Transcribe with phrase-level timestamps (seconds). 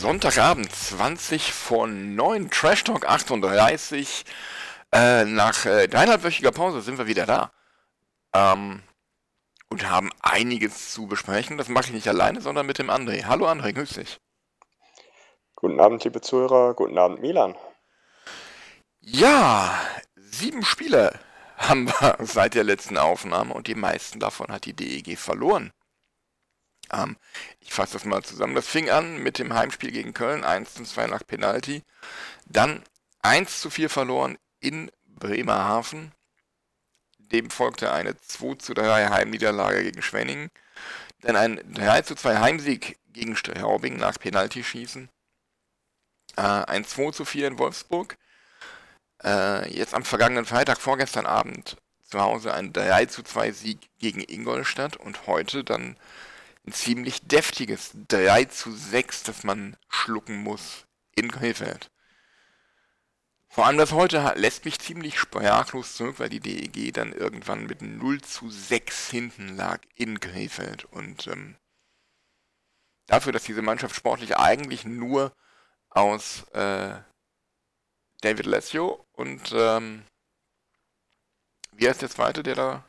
[0.00, 4.24] Sonntagabend, 20 vor 9, Trash Talk 38.
[4.92, 7.52] Äh, nach äh, dreieinhalbwöchiger Pause sind wir wieder da.
[8.32, 8.82] Ähm,
[9.68, 11.58] und haben einiges zu besprechen.
[11.58, 13.26] Das mache ich nicht alleine, sondern mit dem André.
[13.26, 14.18] Hallo André, grüß dich.
[15.54, 16.72] Guten Abend, liebe Zuhörer.
[16.72, 17.54] Guten Abend, Milan.
[19.00, 19.78] Ja,
[20.16, 21.12] sieben Spiele
[21.58, 25.74] haben wir seit der letzten Aufnahme und die meisten davon hat die DEG verloren.
[26.92, 27.16] Ähm,
[27.60, 28.54] ich fasse das mal zusammen.
[28.54, 31.82] Das fing an mit dem Heimspiel gegen Köln, 1 zu 2 nach Penalty.
[32.46, 32.82] Dann
[33.22, 36.12] 1 zu 4 verloren in Bremerhaven.
[37.18, 40.50] Dem folgte eine 2 zu 3 Heimniederlage gegen Schwenningen.
[41.20, 45.08] Dann ein 3 zu 2 Heimsieg gegen Straubing nach Penaltyschießen.
[46.36, 48.16] Äh, ein 2 zu 4 in Wolfsburg.
[49.22, 54.22] Äh, jetzt am vergangenen Freitag, vorgestern Abend, zu Hause ein 3 zu 2 Sieg gegen
[54.22, 55.96] Ingolstadt und heute dann
[56.66, 61.90] ein ziemlich deftiges 3 zu 6, das man schlucken muss in Krefeld.
[63.48, 67.82] Vor allem das heute lässt mich ziemlich sprachlos zurück, weil die DEG dann irgendwann mit
[67.82, 70.84] 0 zu 6 hinten lag in Krefeld.
[70.84, 71.56] Und ähm,
[73.06, 75.34] dafür, dass diese Mannschaft sportlich eigentlich nur
[75.88, 77.00] aus äh,
[78.20, 80.04] David Lesio und ähm,
[81.72, 82.84] wie heißt der zweite, der da?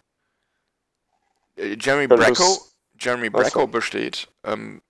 [1.56, 2.71] Äh, Jeremy Bracco
[3.02, 4.84] Jeremy Bracco besteht, ähm,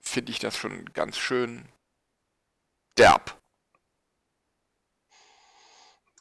[0.00, 1.68] finde ich das schon ganz schön
[2.96, 3.36] derb.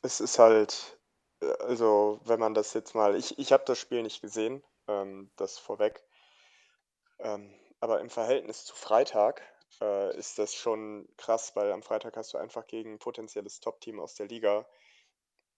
[0.01, 0.99] Es ist halt,
[1.41, 5.29] äh, also wenn man das jetzt mal, ich, ich habe das Spiel nicht gesehen, ähm,
[5.35, 6.03] das vorweg,
[7.19, 9.43] ähm, aber im Verhältnis zu Freitag
[9.79, 13.99] äh, ist das schon krass, weil am Freitag hast du einfach gegen ein potenzielles Top-Team
[13.99, 14.67] aus der Liga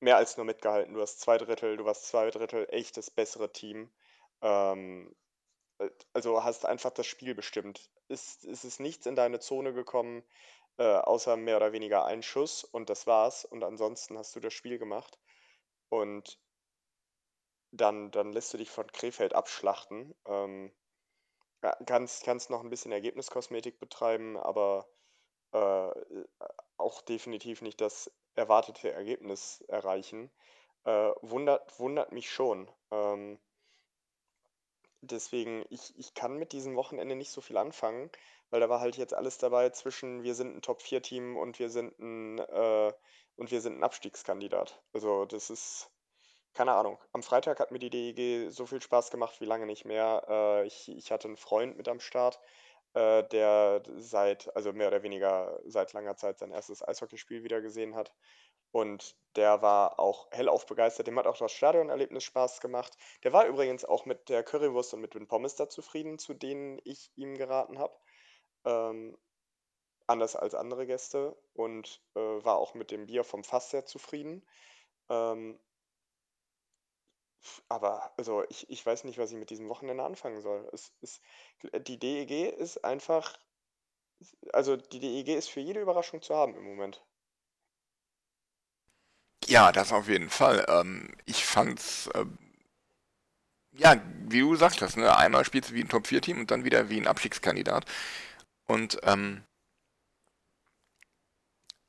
[0.02, 0.94] mehr als nur mitgehalten.
[0.94, 3.90] Du hast zwei Drittel, du warst zwei Drittel echt das bessere Team.
[4.42, 5.29] Ähm, äh,
[6.14, 7.90] also hast einfach das Spiel bestimmt.
[8.08, 10.24] Ist, ist es nichts in deine Zone gekommen,
[10.78, 13.46] äh, außer mehr oder weniger ein Schuss und das war's.
[13.46, 15.20] Und ansonsten hast du das Spiel gemacht.
[15.90, 16.40] Und
[17.72, 20.16] dann, dann lässt du dich von Krefeld abschlachten.
[20.26, 20.72] Ähm,
[21.86, 24.88] kannst, kannst noch ein bisschen Ergebniskosmetik betreiben, aber
[25.52, 25.92] äh,
[26.78, 30.32] auch definitiv nicht das erwartete Ergebnis erreichen.
[30.86, 32.72] Äh, wundert, wundert mich schon.
[32.92, 33.40] Ähm,
[35.02, 38.10] Deswegen, ich ich kann mit diesem Wochenende nicht so viel anfangen,
[38.50, 41.98] weil da war halt jetzt alles dabei zwischen wir sind ein Top-4-Team und wir sind
[42.00, 42.94] ein äh,
[43.36, 44.82] und wir sind ein Abstiegskandidat.
[44.94, 45.90] Also, das ist
[46.54, 47.00] keine Ahnung.
[47.14, 50.26] Am Freitag hat mir die DEG so viel Spaß gemacht wie lange nicht mehr.
[50.30, 52.40] Äh, ich ich hatte einen Freund mit am Start,
[52.94, 57.96] äh, der seit also mehr oder weniger seit langer Zeit sein erstes Eishockeyspiel wieder gesehen
[57.96, 58.14] hat.
[58.72, 61.08] Und der war auch hellauf begeistert.
[61.08, 62.98] Dem hat auch das Stadionerlebnis Spaß gemacht.
[63.24, 66.80] Der war übrigens auch mit der Currywurst und mit den Pommes da zufrieden, zu denen
[66.84, 67.96] ich ihm geraten habe.
[68.66, 69.18] Ähm,
[70.08, 71.38] anders als andere Gäste.
[71.54, 74.46] Und äh, war auch mit dem Bier vom Fass sehr zufrieden.
[75.10, 75.60] Ähm,
[77.68, 80.70] aber also ich, ich weiß nicht, was ich mit diesem Wochenende anfangen soll.
[80.74, 81.22] Es ist,
[81.88, 83.40] die DEG ist einfach,
[84.54, 87.04] also die DEG ist für jede Überraschung zu haben im Moment.
[89.50, 90.64] Ja, das auf jeden Fall.
[90.70, 92.38] Ähm, ich fand's, ähm,
[93.72, 96.90] ja, wie du gesagt hast, ne, einmal spielst du wie ein Top-4-Team und dann wieder
[96.90, 97.86] wie ein Abstiegskandidat.
[98.68, 99.44] Und ähm,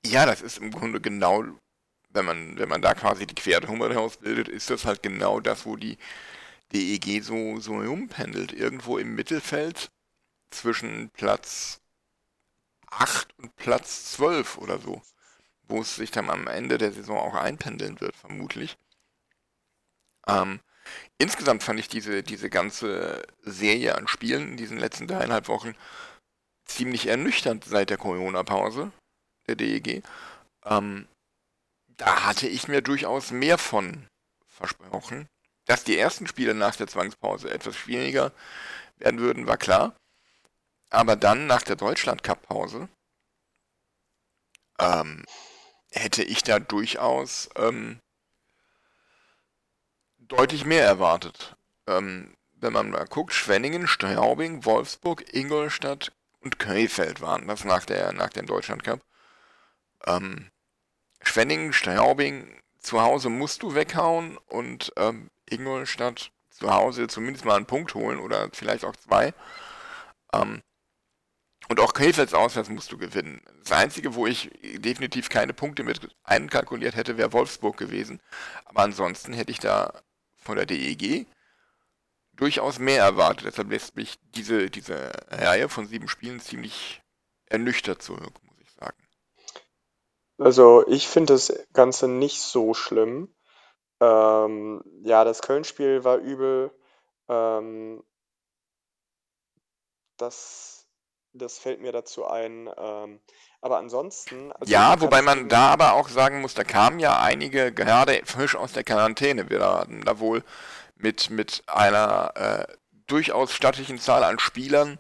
[0.04, 1.44] ja, das ist im Grunde genau,
[2.10, 5.76] wenn man, wenn man da quasi die Quersumme herausbildet, ist das halt genau das, wo
[5.76, 5.98] die
[6.72, 8.52] DEG so, so rumpendelt.
[8.52, 9.90] Irgendwo im Mittelfeld
[10.50, 11.80] zwischen Platz
[12.90, 15.02] 8 und Platz 12 oder so
[15.70, 18.76] wo es sich dann am Ende der Saison auch einpendeln wird, vermutlich.
[20.26, 20.60] Ähm,
[21.18, 25.74] insgesamt fand ich diese, diese ganze Serie an Spielen in diesen letzten dreieinhalb Wochen
[26.66, 28.92] ziemlich ernüchternd seit der Corona-Pause
[29.46, 30.02] der DEG.
[30.64, 31.08] Ähm,
[31.88, 34.06] da hatte ich mir durchaus mehr von
[34.46, 35.28] versprochen.
[35.66, 38.32] Dass die ersten Spiele nach der Zwangspause etwas schwieriger
[38.96, 39.94] werden würden, war klar.
[40.90, 42.88] Aber dann nach der Deutschland-Cup-Pause
[44.80, 45.24] ähm,
[45.92, 48.00] hätte ich da durchaus ähm,
[50.18, 51.56] deutlich mehr erwartet.
[51.86, 58.12] Ähm, wenn man mal guckt, Schwenningen, Straubing, Wolfsburg, Ingolstadt und Krefeld waren das nach, der,
[58.12, 59.00] nach dem Deutschland Cup.
[60.06, 60.50] Ähm,
[61.22, 67.66] Schwenningen, Straubing, zu Hause musst du weghauen und ähm, Ingolstadt zu Hause zumindest mal einen
[67.66, 69.34] Punkt holen oder vielleicht auch zwei.
[70.32, 70.62] Ähm,
[71.70, 73.40] und auch Krefelds auswärts musst du gewinnen.
[73.62, 78.20] Das Einzige, wo ich definitiv keine Punkte mit einkalkuliert hätte, wäre Wolfsburg gewesen.
[78.64, 80.02] Aber ansonsten hätte ich da
[80.36, 81.28] von der DEG
[82.32, 83.46] durchaus mehr erwartet.
[83.46, 87.02] Deshalb lässt mich diese, diese Reihe von sieben Spielen ziemlich
[87.46, 88.96] ernüchtert zurück, muss ich sagen.
[90.38, 93.32] Also ich finde das Ganze nicht so schlimm.
[94.00, 96.72] Ähm, ja, das Köln-Spiel war übel.
[97.28, 98.02] Ähm,
[100.16, 100.79] das,
[101.32, 102.70] das fällt mir dazu ein.
[102.76, 103.20] Ähm,
[103.60, 104.52] aber ansonsten.
[104.52, 108.56] Also ja, wobei man da aber auch sagen muss, da kamen ja einige gerade frisch
[108.56, 109.50] aus der Quarantäne.
[109.50, 110.42] Wir hatten da wohl
[110.96, 114.98] mit, mit einer äh, durchaus stattlichen Zahl an Spielern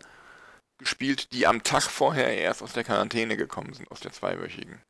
[0.78, 4.82] gespielt, die am Tag vorher erst aus der Quarantäne gekommen sind, aus der zweiwöchigen.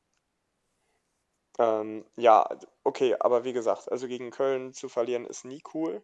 [1.58, 2.48] Ähm, ja,
[2.84, 6.02] okay, aber wie gesagt, also gegen Köln zu verlieren ist nie cool.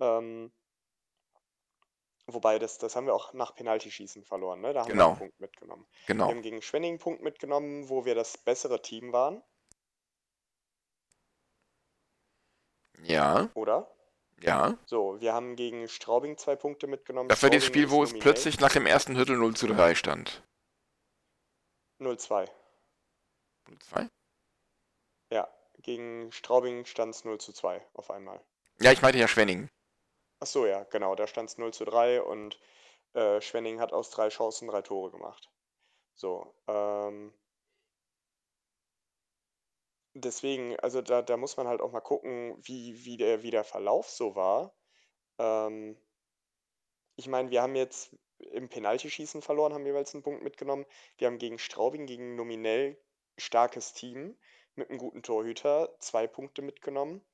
[0.00, 0.50] Ähm,
[2.28, 4.72] wobei, das, das haben wir auch nach Penaltyschießen verloren, ne?
[4.72, 5.86] Da haben wir Genau, einen Punkt mitgenommen.
[6.06, 6.26] genau.
[6.28, 9.42] Wir haben gegen Schwenning einen Punkt mitgenommen, wo wir das bessere Team waren,
[13.02, 13.90] Ja, oder?
[14.40, 14.76] ja.
[14.86, 17.28] So, wir haben gegen Straubing zwei Punkte mitgenommen.
[17.28, 19.94] Das war das Spiel, wo es nominell plötzlich nach dem ersten Viertel 0 zu 3
[19.94, 20.42] stand.
[22.00, 22.48] 0-2.
[23.80, 24.08] 2?
[25.30, 25.48] Ja,
[25.82, 28.40] gegen Straubing stand es 0 zu 2 auf einmal.
[28.80, 29.68] Ja, ich meinte ja Schwenningen.
[30.40, 32.58] Ach so, ja, genau, da stand es 0 zu 3 und
[33.14, 35.50] äh, Schwenning hat aus drei Chancen drei Tore gemacht.
[36.14, 37.32] So, ähm,
[40.14, 43.64] deswegen, also da, da muss man halt auch mal gucken, wie, wie, der, wie der
[43.64, 44.74] Verlauf so war.
[45.38, 45.96] Ähm,
[47.16, 50.86] ich meine, wir haben jetzt im Penaltyschießen verloren, haben jeweils einen Punkt mitgenommen.
[51.16, 52.96] Wir haben gegen Straubing, gegen nominell
[53.36, 54.38] starkes Team
[54.74, 57.24] mit einem guten Torhüter zwei Punkte mitgenommen.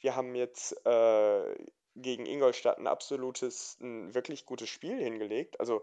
[0.00, 1.54] Wir haben jetzt äh,
[2.02, 5.60] gegen Ingolstadt ein absolutes, ein wirklich gutes Spiel hingelegt.
[5.60, 5.82] Also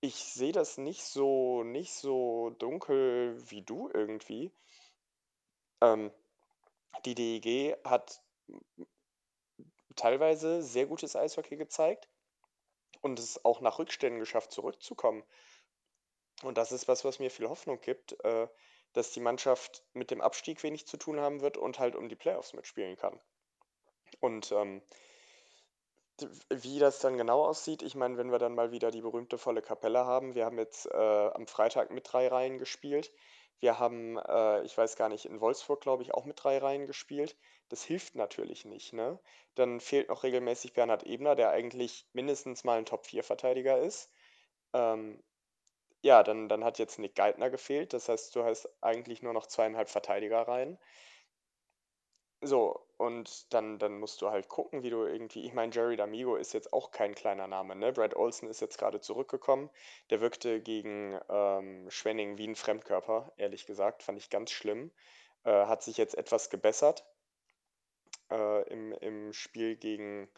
[0.00, 4.52] ich sehe das nicht so, nicht so dunkel wie du irgendwie.
[5.80, 6.10] Ähm,
[7.04, 8.22] die DEG hat
[9.96, 12.08] teilweise sehr gutes Eishockey gezeigt
[13.00, 15.22] und es auch nach Rückständen geschafft, zurückzukommen.
[16.42, 18.48] Und das ist was, was mir viel Hoffnung gibt, äh,
[18.92, 22.16] dass die Mannschaft mit dem Abstieg wenig zu tun haben wird und halt um die
[22.16, 23.18] Playoffs mitspielen kann.
[24.20, 24.82] Und ähm,
[26.50, 29.62] wie das dann genau aussieht, ich meine, wenn wir dann mal wieder die berühmte volle
[29.62, 33.12] Kapelle haben, wir haben jetzt äh, am Freitag mit drei Reihen gespielt.
[33.60, 36.86] Wir haben, äh, ich weiß gar nicht, in Wolfsburg, glaube ich, auch mit drei Reihen
[36.86, 37.36] gespielt.
[37.68, 39.18] Das hilft natürlich nicht, ne?
[39.54, 44.10] Dann fehlt noch regelmäßig Bernhard Ebner, der eigentlich mindestens mal ein Top-4-Verteidiger ist.
[44.74, 45.22] Ähm,
[46.02, 47.92] ja, dann, dann hat jetzt Nick Geithner gefehlt.
[47.94, 50.78] Das heißt, du hast eigentlich nur noch zweieinhalb Verteidiger rein.
[52.42, 55.44] So, und dann, dann musst du halt gucken, wie du irgendwie.
[55.44, 57.92] Ich meine, Jerry D'Amigo ist jetzt auch kein kleiner Name, ne?
[57.92, 59.68] Brad Olsen ist jetzt gerade zurückgekommen.
[60.10, 64.02] Der wirkte gegen ähm, Schwenning wie ein Fremdkörper, ehrlich gesagt.
[64.04, 64.92] Fand ich ganz schlimm.
[65.44, 67.04] Äh, hat sich jetzt etwas gebessert
[68.30, 70.30] äh, im, im Spiel gegen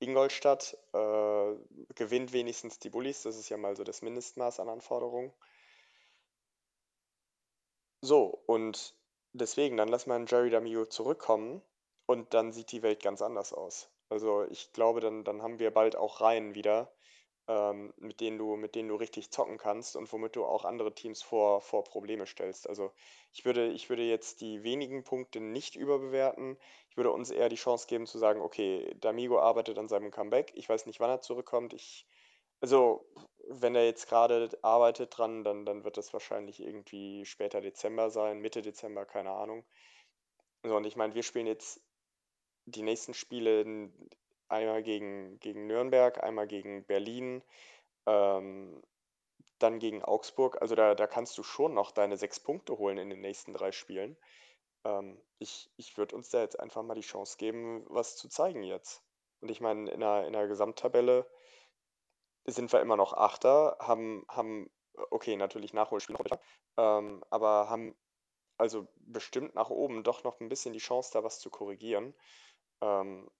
[0.00, 0.76] Ingolstadt.
[0.92, 1.54] Äh,
[1.94, 3.22] gewinnt wenigstens die Bullies.
[3.22, 5.32] Das ist ja mal so das Mindestmaß an Anforderungen.
[8.02, 8.96] So, und
[9.32, 11.62] deswegen, dann lass mal Jerry D'Amigo zurückkommen
[12.10, 13.88] und dann sieht die Welt ganz anders aus.
[14.08, 16.92] Also ich glaube, dann, dann haben wir bald auch Reihen wieder,
[17.46, 20.92] ähm, mit denen du, mit denen du richtig zocken kannst und womit du auch andere
[20.92, 22.68] Teams vor, vor Probleme stellst.
[22.68, 22.90] Also
[23.32, 26.58] ich würde, ich würde jetzt die wenigen Punkte nicht überbewerten.
[26.88, 30.50] Ich würde uns eher die Chance geben zu sagen, okay, D'Amigo arbeitet an seinem Comeback.
[30.56, 31.74] Ich weiß nicht, wann er zurückkommt.
[31.74, 32.08] Ich,
[32.60, 33.06] also
[33.48, 38.40] wenn er jetzt gerade arbeitet dran, dann, dann wird das wahrscheinlich irgendwie später Dezember sein,
[38.40, 39.64] Mitte Dezember, keine Ahnung.
[40.64, 41.80] So, und ich meine, wir spielen jetzt
[42.70, 43.90] die nächsten Spiele
[44.48, 47.42] einmal gegen, gegen Nürnberg, einmal gegen Berlin,
[48.06, 48.82] ähm,
[49.58, 50.60] dann gegen Augsburg.
[50.60, 53.72] Also da, da kannst du schon noch deine sechs Punkte holen in den nächsten drei
[53.72, 54.16] Spielen.
[54.84, 58.62] Ähm, ich ich würde uns da jetzt einfach mal die Chance geben, was zu zeigen
[58.62, 59.02] jetzt.
[59.40, 61.26] Und ich meine, in der, in der Gesamttabelle
[62.46, 64.70] sind wir immer noch Achter, haben, haben
[65.10, 66.16] okay, natürlich Nachholspiel,
[66.76, 67.96] ähm, aber haben
[68.58, 72.14] also bestimmt nach oben doch noch ein bisschen die Chance, da was zu korrigieren.
[72.80, 73.30] Ähm,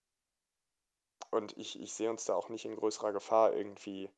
[1.31, 4.09] und ich, ich sehe uns da auch nicht in größerer Gefahr, irgendwie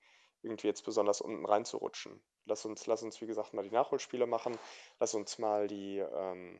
[0.44, 2.22] irgendwie jetzt besonders unten reinzurutschen.
[2.46, 4.58] Lass uns, lass uns, wie gesagt, mal die Nachholspiele machen.
[5.00, 6.60] Lass uns mal die, ähm,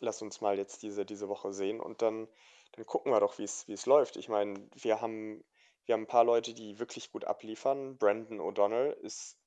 [0.00, 2.26] lass uns mal jetzt diese, diese Woche sehen und dann,
[2.72, 4.16] dann gucken wir doch, wie es, läuft.
[4.16, 5.44] Ich meine, wir haben,
[5.84, 7.98] wir haben ein paar Leute, die wirklich gut abliefern.
[7.98, 9.38] Brandon O'Donnell ist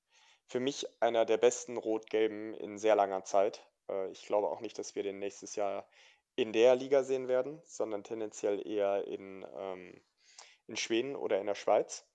[0.45, 3.67] für mich einer der besten Rot-Gelben in sehr langer Zeit.
[3.89, 5.87] Äh, ich glaube auch nicht, dass wir den nächstes Jahr
[6.37, 9.99] in der Liga sehen werden, sondern tendenziell eher in, ähm,
[10.67, 12.05] in Schweden oder in der Schweiz.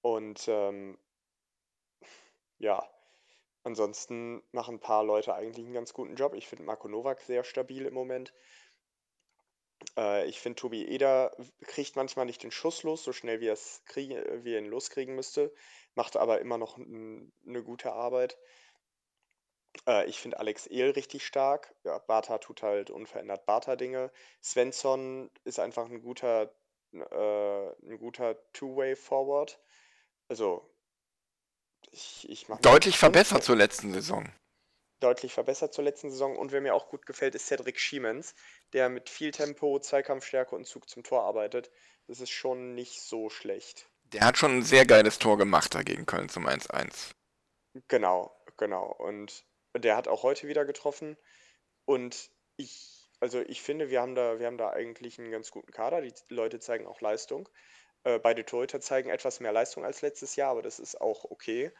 [0.00, 0.98] Und ähm,
[2.58, 2.84] ja,
[3.62, 6.34] ansonsten machen ein paar Leute eigentlich einen ganz guten Job.
[6.34, 8.34] Ich finde Marco Novak sehr stabil im Moment.
[9.96, 11.30] Äh, ich finde, Tobi Eder
[11.62, 15.54] kriegt manchmal nicht den Schuss los, so schnell wie, wie er ihn loskriegen müsste,
[15.94, 18.36] macht aber immer noch eine gute Arbeit.
[19.86, 21.74] Äh, ich finde Alex Ehl richtig stark.
[21.84, 24.10] Ja, Bartha tut halt unverändert Bartha-Dinge.
[24.42, 26.54] Svensson ist einfach ein guter,
[26.92, 29.58] äh, ein guter Two-Way-Forward.
[30.28, 30.68] Also,
[31.90, 34.30] ich, ich mache Deutlich verbessert zur letzten Saison.
[35.00, 36.36] Deutlich verbessert zur letzten Saison.
[36.36, 38.34] Und wer mir auch gut gefällt, ist Cedric Schiemens,
[38.72, 41.72] der mit viel Tempo, Zweikampfstärke und Zug zum Tor arbeitet.
[42.06, 43.88] Das ist schon nicht so schlecht.
[44.04, 47.12] Der hat schon ein sehr geiles Tor gemacht dagegen Köln zum 1-1.
[47.88, 48.92] Genau, genau.
[48.92, 49.44] Und
[49.76, 51.16] der hat auch heute wieder getroffen.
[51.84, 55.72] Und ich, also ich finde, wir haben da, wir haben da eigentlich einen ganz guten
[55.72, 56.00] Kader.
[56.02, 57.48] Die Leute zeigen auch Leistung.
[58.04, 61.72] Äh, beide Torhüter zeigen etwas mehr Leistung als letztes Jahr, aber das ist auch okay,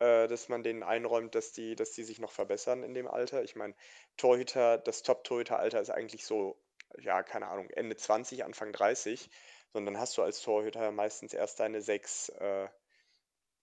[0.00, 3.42] äh, dass man denen einräumt, dass die, dass die sich noch verbessern in dem Alter.
[3.44, 3.74] Ich meine,
[4.16, 6.60] Torhüter, das Top-Torhüter-Alter ist eigentlich so,
[6.98, 9.30] ja, keine Ahnung, Ende 20, Anfang 30.
[9.72, 12.68] Sondern hast du als Torhüter meistens erst deine sechs, äh,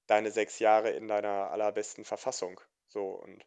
[0.07, 2.61] deine sechs Jahre in deiner allerbesten Verfassung.
[2.95, 3.45] So, und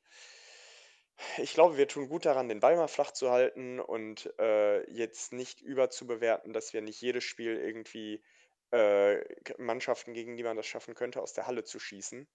[1.38, 5.32] ich glaube, wir tun gut daran, den Ball mal flach zu halten und äh, jetzt
[5.32, 8.22] nicht überzubewerten, dass wir nicht jedes Spiel irgendwie
[8.72, 9.24] äh,
[9.56, 12.28] Mannschaften, gegen die man das schaffen könnte, aus der Halle zu schießen.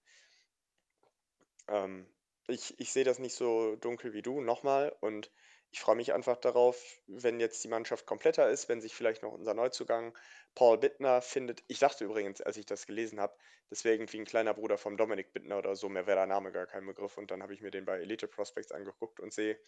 [1.68, 2.12] Ähm,
[2.48, 4.92] ich, ich sehe das nicht so dunkel wie du, nochmal.
[5.00, 5.30] Und
[5.74, 9.32] ich freue mich einfach darauf, wenn jetzt die Mannschaft kompletter ist, wenn sich vielleicht noch
[9.32, 10.16] unser Neuzugang
[10.54, 11.64] Paul Bittner findet.
[11.66, 13.36] Ich dachte übrigens, als ich das gelesen habe,
[13.70, 15.88] das wäre irgendwie ein kleiner Bruder vom Dominik Bittner oder so.
[15.88, 17.18] Mir wäre der Name gar kein Begriff.
[17.18, 19.58] Und dann habe ich mir den bei Elite Prospects angeguckt und sehe,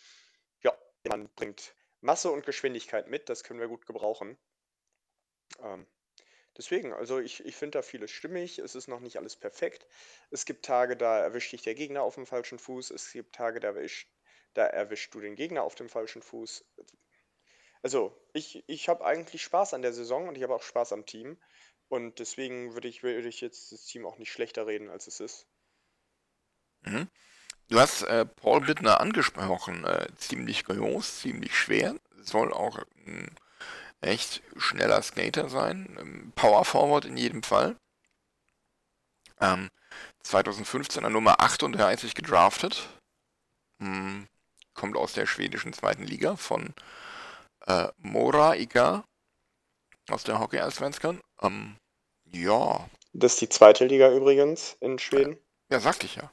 [0.63, 3.29] ja, Mann bringt Masse und Geschwindigkeit mit.
[3.29, 4.39] Das können wir gut gebrauchen.
[5.61, 5.89] Ähm,
[6.57, 8.61] deswegen, also ich, ich finde da vieles stimmig.
[8.61, 9.89] Es ist noch nicht alles perfekt.
[10.31, 12.93] Es gibt Tage, da erwischt dich der Gegner auf dem falschen Fuß.
[12.93, 14.09] Es gibt Tage, da erwischt
[14.57, 16.65] da erwischst du den Gegner auf dem falschen Fuß.
[17.83, 21.07] Also, ich, ich habe eigentlich Spaß an der Saison und ich habe auch Spaß am
[21.07, 21.37] Team.
[21.89, 25.21] Und deswegen würde ich, würde ich jetzt das Team auch nicht schlechter reden, als es
[25.21, 25.47] ist.
[26.83, 27.09] Mhm.
[27.69, 29.85] Du hast äh, Paul Bittner angesprochen.
[29.85, 31.95] Äh, ziemlich groß, ziemlich schwer.
[32.17, 33.31] Soll auch ein
[34.01, 36.33] echt schneller Skater sein.
[36.35, 37.77] Power Forward in jedem Fall.
[39.41, 39.71] Ähm,
[40.23, 42.89] 2015 an Nummer 38 gedraftet.
[43.81, 44.27] Hm,
[44.76, 46.75] kommt aus der schwedischen zweiten Liga von
[47.66, 49.04] äh, Mora Iga
[50.09, 51.21] aus der Hockey Allsvenskan.
[51.42, 51.76] Ähm,
[52.25, 52.88] ja.
[53.12, 55.38] Das ist die zweite Liga übrigens in Schweden.
[55.71, 56.30] Ja, sagte ich ja.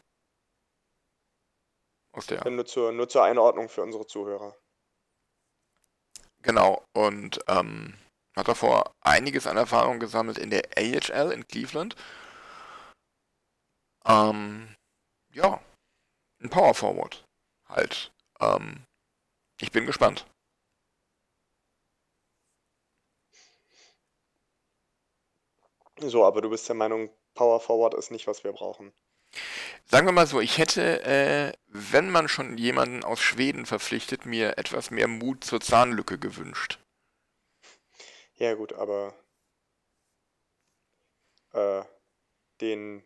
[2.12, 2.48] Aus der.
[2.50, 4.56] Nur zur, nur zur Einordnung für unsere Zuhörer.
[6.44, 7.98] Genau, und ähm,
[8.36, 11.96] hat davor einiges an Erfahrung gesammelt in der AHL in Cleveland.
[14.06, 14.76] Ähm,
[15.32, 15.62] ja,
[16.42, 17.24] ein Power Forward
[17.70, 18.12] halt.
[18.40, 18.86] Ähm,
[19.60, 20.26] ich bin gespannt.
[26.00, 28.94] So, aber du bist der Meinung, Power Forward ist nicht, was wir brauchen.
[29.86, 34.58] Sagen wir mal so, ich hätte, äh, wenn man schon jemanden aus Schweden verpflichtet, mir
[34.58, 36.80] etwas mehr Mut zur Zahnlücke gewünscht.
[38.36, 39.14] Ja gut, aber
[41.54, 41.84] äh,
[42.62, 43.04] den,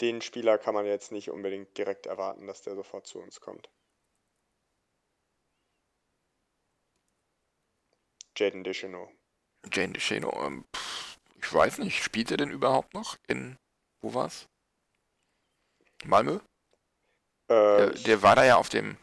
[0.00, 3.70] den Spieler kann man jetzt nicht unbedingt direkt erwarten, dass der sofort zu uns kommt.
[8.42, 9.08] Jaden Descheno.
[9.72, 10.64] Jaden Descheno, ähm,
[11.36, 13.56] ich weiß nicht, spielt er denn überhaupt noch in,
[14.00, 14.48] wo war's?
[16.04, 16.40] Malmö?
[17.46, 18.96] Äh, der, der, war da ja auf dem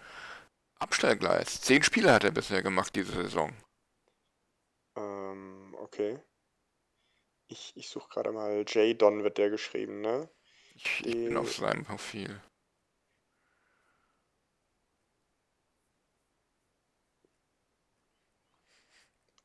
[0.80, 1.62] Abstellgleis.
[1.62, 3.56] Zehn Spiele hat er bisher gemacht diese Saison.
[4.98, 6.20] Ähm, okay.
[7.48, 9.02] Ich, ich suche gerade mal, J.
[9.02, 10.30] Don wird der geschrieben, ne?
[10.76, 12.42] Ich, ich bin auf seinem Profil.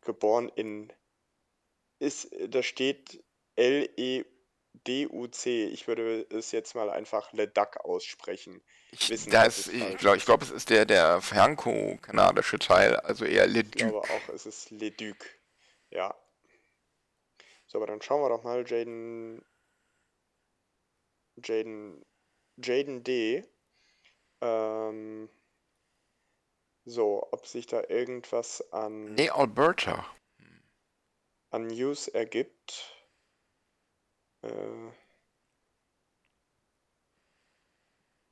[0.04, 0.92] Geboren in
[1.98, 3.24] ist, da steht
[3.56, 4.26] L-E-D-U-C.
[5.66, 8.62] Ich würde es jetzt mal einfach Leduc aussprechen.
[8.90, 13.74] Ich, Wissen, das, ich glaube, glaub, es ist der, der franco-kanadische Teil, also eher Leduc.
[13.74, 15.16] Ich glaube auch, es ist Leduc.
[15.90, 16.14] Ja.
[17.66, 19.44] So, aber dann schauen wir doch mal Jaden.
[21.42, 22.04] Jaden.
[22.56, 23.44] Jaden D.
[24.40, 25.28] Ähm,
[26.84, 30.06] so, ob sich da irgendwas an, Nee, Alberta.
[31.50, 32.92] an News ergibt.
[34.42, 34.90] Äh,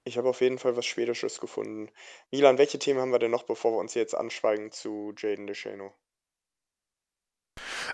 [0.05, 1.91] ich habe auf jeden Fall was Schwedisches gefunden.
[2.31, 5.93] Milan, welche Themen haben wir denn noch, bevor wir uns jetzt anschweigen zu Jaden DeShano?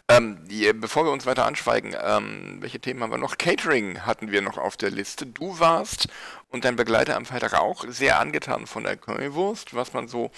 [0.09, 3.39] Ähm, die, bevor wir uns weiter anschweigen, ähm, welche Themen haben wir noch?
[3.39, 5.27] Catering hatten wir noch auf der Liste.
[5.27, 6.09] Du warst
[6.49, 9.75] und dein Begleiter am Freitag auch sehr angetan von der Currywurst.
[9.75, 10.31] Was man so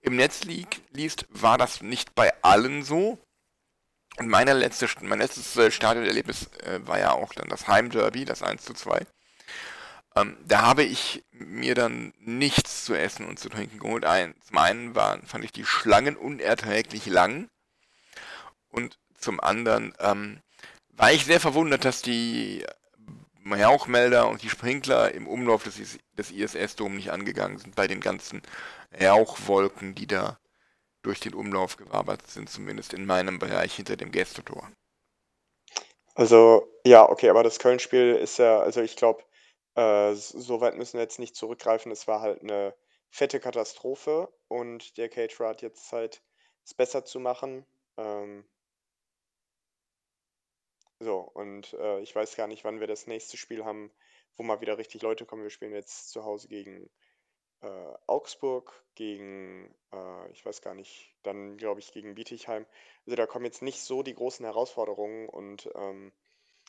[0.00, 3.18] im Netz li liest, war das nicht bei allen so.
[4.18, 8.42] Und meine letzte, mein letztes äh, Stadionerlebnis äh, war ja auch dann das Heimderby, das
[8.42, 9.06] 1 zu 2.
[10.16, 14.04] Ähm, da habe ich mir dann nichts zu essen und zu trinken geholt.
[14.04, 17.48] Ein, zum einen waren, fand ich die Schlangen unerträglich lang.
[18.70, 20.40] Und zum anderen ähm,
[20.90, 22.64] war ich sehr verwundert, dass die
[23.50, 28.42] Rauchmelder und die Sprinkler im Umlauf des, des ISS-Dom nicht angegangen sind, bei den ganzen
[29.00, 30.38] Rauchwolken, die da
[31.02, 34.70] durch den Umlauf gewabert sind, zumindest in meinem Bereich hinter dem Gästetor.
[36.14, 39.22] Also, ja, okay, aber das Köln-Spiel ist ja, also ich glaube,
[39.76, 41.92] äh, so weit müssen wir jetzt nicht zurückgreifen.
[41.92, 42.74] Es war halt eine
[43.10, 46.20] fette Katastrophe und der Caterer hat jetzt Zeit,
[46.64, 47.64] es besser zu machen.
[47.96, 48.44] Ähm,
[51.00, 53.92] so, und äh, ich weiß gar nicht, wann wir das nächste Spiel haben,
[54.36, 55.42] wo mal wieder richtig Leute kommen.
[55.42, 56.90] Wir spielen jetzt zu Hause gegen
[57.60, 62.66] äh, Augsburg, gegen, äh, ich weiß gar nicht, dann glaube ich gegen Bietigheim.
[63.06, 66.12] Also da kommen jetzt nicht so die großen Herausforderungen und ähm,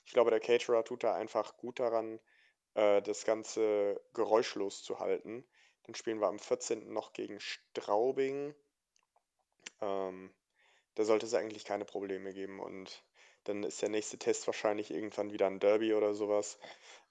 [0.06, 2.20] ich glaube, der Caterer tut da einfach gut daran,
[2.74, 5.46] äh, das Ganze geräuschlos zu halten.
[5.84, 6.92] Dann spielen wir am 14.
[6.92, 8.56] noch gegen Straubing.
[9.82, 10.34] Ähm,
[10.96, 13.04] da sollte es eigentlich keine Probleme geben und
[13.50, 16.58] dann ist der nächste Test wahrscheinlich irgendwann wieder ein Derby oder sowas.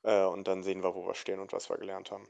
[0.02, 2.28] Äh, und dann sehen wir, wo wir stehen und was wir gelernt haben.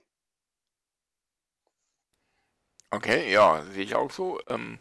[2.90, 4.40] Okay, ja, sehe ich auch so.
[4.48, 4.80] Ähm,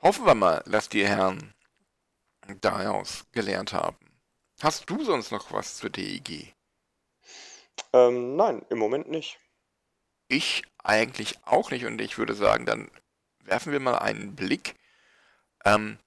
[0.00, 1.54] hoffen wir mal, dass die Herren
[2.60, 3.98] daraus gelernt haben.
[4.60, 6.54] Hast du sonst noch was zur DEG?
[7.92, 9.40] Ähm, nein, im Moment nicht.
[10.28, 12.90] Ich eigentlich auch nicht und ich würde sagen, dann
[13.40, 14.76] werfen wir mal einen Blick
[15.64, 15.98] ähm,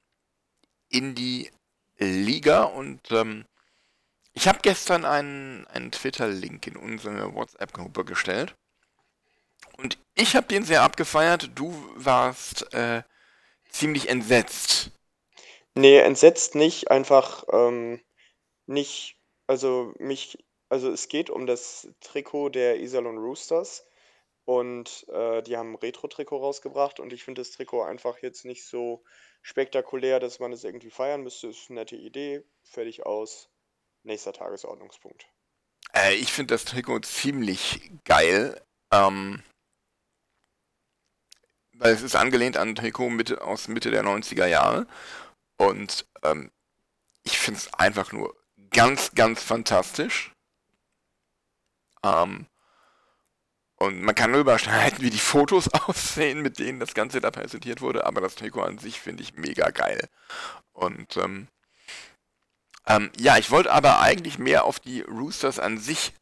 [0.90, 1.52] in die
[1.98, 3.46] Liga und ähm,
[4.34, 8.56] ich habe gestern einen, einen Twitter-Link in unsere WhatsApp-Gruppe gestellt
[9.78, 11.52] und ich habe den sehr abgefeiert.
[11.56, 13.04] Du warst äh,
[13.70, 14.92] ziemlich entsetzt.
[15.74, 18.02] Nee, entsetzt nicht, einfach ähm,
[18.66, 23.86] nicht, also mich, also es geht um das Trikot der Iserlohn Roosters
[24.46, 28.66] und äh, die haben ein Retro-Trikot rausgebracht und ich finde das Trikot einfach jetzt nicht
[28.66, 29.04] so
[29.46, 31.48] spektakulär, dass man es irgendwie feiern müsste.
[31.48, 33.48] Ist eine nette Idee, fertig aus,
[34.04, 35.28] nächster Tagesordnungspunkt.
[35.94, 38.60] Äh, ich finde das Trikot ziemlich geil.
[38.92, 39.44] Ähm,
[41.74, 44.88] weil es ist angelehnt an ein Trikot Mitte, aus Mitte der 90er Jahre.
[45.58, 46.52] Und ähm,
[47.24, 48.36] ich finde es einfach nur
[48.72, 50.32] ganz, ganz fantastisch.
[52.04, 52.48] Ähm,
[53.86, 57.82] und man kann nur überschneiden, wie die Fotos aussehen, mit denen das Ganze da präsentiert
[57.82, 60.10] wurde, aber das Trikot an sich finde ich mega geil.
[60.74, 61.48] Und ähm,
[62.88, 66.14] ähm, ja, ich wollte aber eigentlich mehr auf die Roosters an sich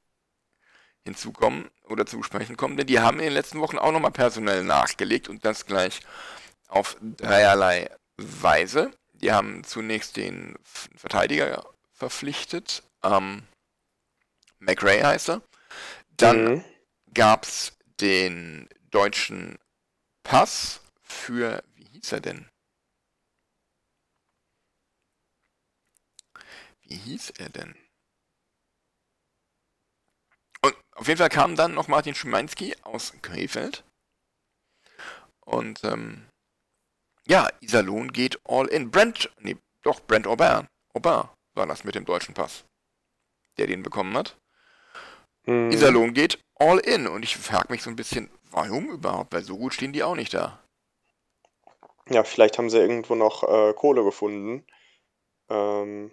[1.05, 4.63] hinzukommen oder zu sprechen kommen, denn die haben in den letzten Wochen auch nochmal personell
[4.63, 6.01] nachgelegt und das gleich
[6.69, 8.91] auf dreierlei Weise.
[9.13, 10.55] Die haben zunächst den
[10.95, 13.43] Verteidiger verpflichtet, ähm,
[14.59, 15.41] McRae heißt er.
[16.17, 16.63] Dann Mhm.
[17.13, 19.57] Gab es den deutschen
[20.23, 22.49] Pass für, wie hieß er denn?
[26.81, 27.75] Wie hieß er denn?
[30.61, 33.83] Und auf jeden Fall kam dann noch Martin Schimanski aus Krefeld.
[35.41, 36.29] Und ähm,
[37.27, 38.91] ja, Iserlohn geht all in.
[38.91, 40.67] Brent, nee, doch, Brent Aubin.
[40.93, 42.63] Aubin war das mit dem deutschen Pass,
[43.57, 44.37] der den bekommen hat.
[45.45, 45.71] Mhm.
[45.71, 47.07] Iserlohn geht all in.
[47.07, 49.33] Und ich frage mich so ein bisschen, warum überhaupt?
[49.33, 50.63] Weil so gut stehen die auch nicht da.
[52.09, 54.65] Ja, vielleicht haben sie irgendwo noch äh, Kohle gefunden.
[55.49, 56.11] Ähm,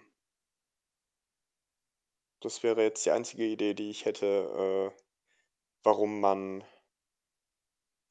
[2.40, 5.03] das wäre jetzt die einzige Idee, die ich hätte, äh,
[5.83, 6.64] warum man,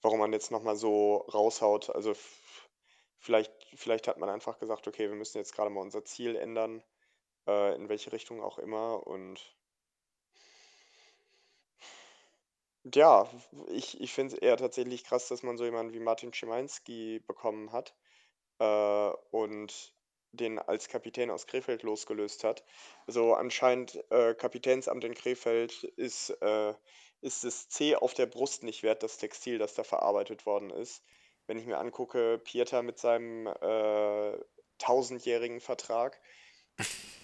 [0.02, 1.90] warum man jetzt nochmal so raushaut.
[1.90, 2.14] Also
[3.18, 6.84] vielleicht, vielleicht hat man einfach gesagt, okay, wir müssen jetzt gerade mal unser Ziel ändern,
[7.48, 9.08] äh, in welche Richtung auch immer.
[9.08, 9.40] Und
[12.84, 13.30] ja,
[13.68, 17.72] ich, ich finde es eher tatsächlich krass, dass man so jemanden wie Martin Schimanski bekommen
[17.72, 17.96] hat.
[18.60, 19.94] Äh, und
[20.32, 22.64] den als Kapitän aus Krefeld losgelöst hat.
[23.08, 26.74] Also anscheinend äh, Kapitänsamt in Krefeld ist, äh,
[27.22, 31.04] ist das C auf der Brust nicht wert, das Textil, das da verarbeitet worden ist.
[31.48, 34.38] Wenn ich mir angucke, Pieter mit seinem äh,
[34.78, 36.22] tausendjährigen Vertrag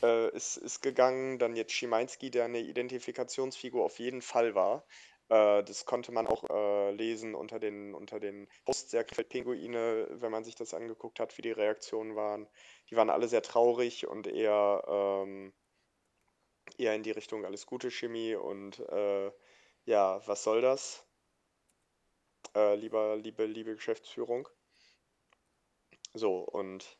[0.01, 4.85] äh, ist, ist gegangen, dann jetzt Schimanski, der eine Identifikationsfigur auf jeden Fall war.
[5.29, 10.31] Äh, das konnte man auch äh, lesen unter den, unter den Posts der Pinguine, wenn
[10.31, 12.47] man sich das angeguckt hat, wie die Reaktionen waren.
[12.89, 15.53] Die waren alle sehr traurig und eher, ähm,
[16.77, 19.31] eher in die Richtung alles Gute Chemie und äh,
[19.85, 21.05] ja, was soll das?
[22.55, 24.47] Äh, lieber, liebe, liebe Geschäftsführung.
[26.13, 26.97] So, und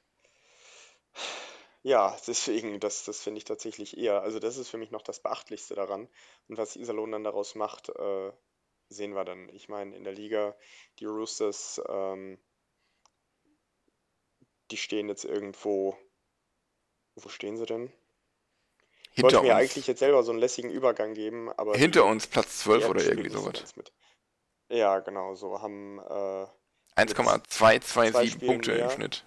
[1.86, 5.20] ja, deswegen, das, das finde ich tatsächlich eher, also das ist für mich noch das
[5.20, 6.10] Beachtlichste daran.
[6.48, 8.32] Und was Iserlohn dann daraus macht, äh,
[8.90, 9.50] sehen wir dann.
[9.50, 10.56] Ich meine, in der Liga,
[11.00, 12.40] die Roosters, ähm,
[14.72, 15.96] die stehen jetzt irgendwo,
[17.14, 17.94] wo stehen sie denn?
[19.14, 19.62] Ich wollte mir uns.
[19.62, 21.78] eigentlich jetzt selber so einen lässigen Übergang geben, aber.
[21.78, 23.76] Hinter uns Platz 12 oder irgendwie sowas.
[23.76, 23.94] Mit.
[24.70, 26.48] Ja, genau, so haben äh,
[26.96, 28.86] 1,227 Punkte mehr.
[28.86, 29.26] im Schnitt.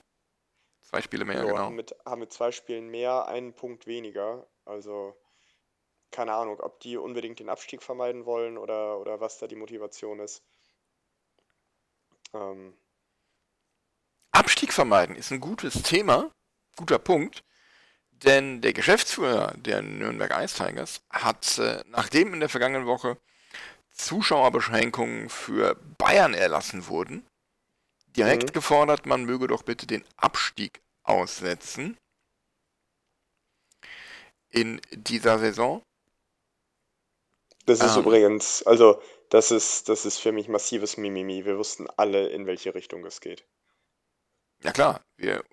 [0.89, 1.59] Zwei Spiele mehr, so, genau.
[1.59, 4.47] Haben mit, haben mit zwei Spielen mehr einen Punkt weniger.
[4.65, 5.15] Also
[6.11, 10.19] keine Ahnung, ob die unbedingt den Abstieg vermeiden wollen oder, oder was da die Motivation
[10.19, 10.43] ist.
[12.33, 12.73] Ähm.
[14.33, 16.31] Abstieg vermeiden ist ein gutes Thema,
[16.77, 17.45] guter Punkt.
[18.11, 23.19] Denn der Geschäftsführer der Nürnberg Ice Tigers hat, äh, nachdem in der vergangenen Woche
[23.91, 27.27] Zuschauerbeschränkungen für Bayern erlassen wurden,
[28.19, 28.53] direkt mhm.
[28.53, 31.97] gefordert, man möge doch bitte den Abstieg aussetzen
[34.51, 35.83] in dieser Saison.
[37.67, 39.01] Das ist ähm, übrigens, also
[39.31, 41.45] das ist, das ist für mich massives Mimimi.
[41.45, 43.45] Wir wussten alle, in welche Richtung es geht.
[44.65, 45.45] Ja klar, wir,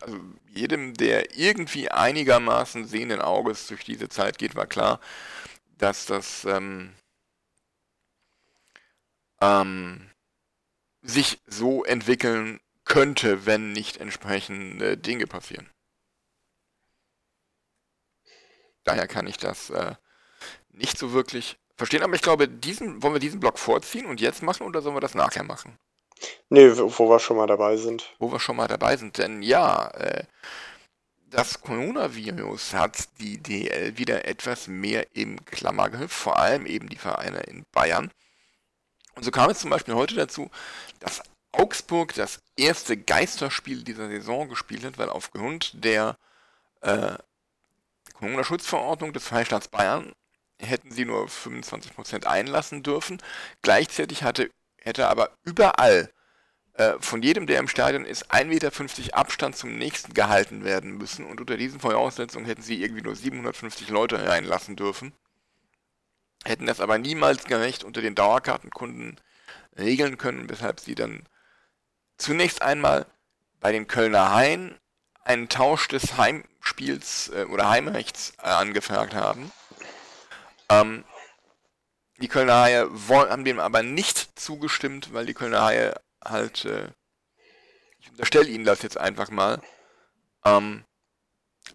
[0.00, 0.18] also
[0.48, 5.00] jedem, der irgendwie einigermaßen sehenden Auges durch diese Zeit geht, war klar,
[5.76, 6.94] dass das ähm,
[9.42, 10.10] ähm,
[11.08, 15.68] sich so entwickeln könnte, wenn nicht entsprechende Dinge passieren.
[18.84, 19.94] Daher kann ich das äh,
[20.70, 24.42] nicht so wirklich verstehen, aber ich glaube, diesen, wollen wir diesen Block vorziehen und jetzt
[24.42, 25.78] machen oder sollen wir das nachher machen?
[26.50, 28.14] Nee, wo wir schon mal dabei sind.
[28.18, 30.24] Wo wir schon mal dabei sind, denn ja, äh,
[31.30, 37.40] das Coronavirus hat die DL wieder etwas mehr im Klammergriff, vor allem eben die Vereine
[37.40, 38.10] in Bayern.
[39.18, 40.48] Und so kam es zum Beispiel heute dazu,
[41.00, 46.16] dass Augsburg das erste Geisterspiel dieser Saison gespielt hat, weil aufgrund der
[46.82, 47.16] äh,
[48.14, 50.12] Corona-Schutzverordnung des Freistaats Bayern
[50.60, 53.20] hätten sie nur 25% einlassen dürfen.
[53.62, 56.12] Gleichzeitig hatte, hätte aber überall
[56.74, 61.26] äh, von jedem, der im Stadion ist, 1,50 Meter Abstand zum nächsten gehalten werden müssen.
[61.26, 65.12] Und unter diesen Voraussetzungen hätten sie irgendwie nur 750 Leute reinlassen dürfen
[66.44, 69.20] hätten das aber niemals gerecht unter den Dauerkartenkunden
[69.76, 71.28] regeln können, weshalb sie dann
[72.16, 73.06] zunächst einmal
[73.60, 74.78] bei den Kölner Haien
[75.24, 79.52] einen Tausch des Heimspiels äh, oder Heimrechts äh, angefragt haben.
[80.70, 81.04] Ähm,
[82.20, 86.88] die Kölner Haie haben dem aber nicht zugestimmt, weil die Kölner Haie halt, äh,
[87.98, 89.60] ich unterstelle ihnen das jetzt einfach mal,
[90.44, 90.84] ähm,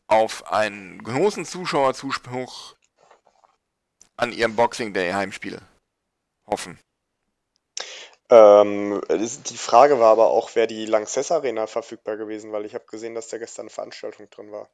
[0.08, 2.76] auf einen großen Zuschauerzuspruch
[4.24, 5.62] an ihrem Boxing Day Heimspiele
[6.48, 6.80] hoffen?
[8.30, 12.86] Ähm, die Frage war aber auch, wäre die Lanxess Arena verfügbar gewesen, weil ich habe
[12.86, 14.70] gesehen, dass da gestern eine Veranstaltung drin war.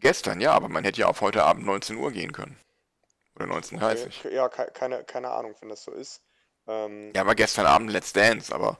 [0.00, 2.58] Gestern, ja, aber man hätte ja auf heute Abend 19 Uhr gehen können.
[3.36, 4.34] Oder 19.30 okay.
[4.34, 6.22] Ja, keine, keine Ahnung, wenn das so ist.
[6.66, 8.78] Ähm, ja, aber gestern Abend Let's Dance, aber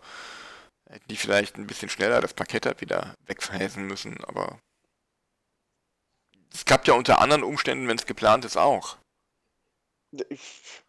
[0.89, 4.59] hätten die vielleicht ein bisschen schneller das Parkett wieder wegverhäsen müssen, aber
[6.53, 8.97] es klappt ja unter anderen Umständen, wenn es geplant ist, auch.
[10.29, 10.83] Ich,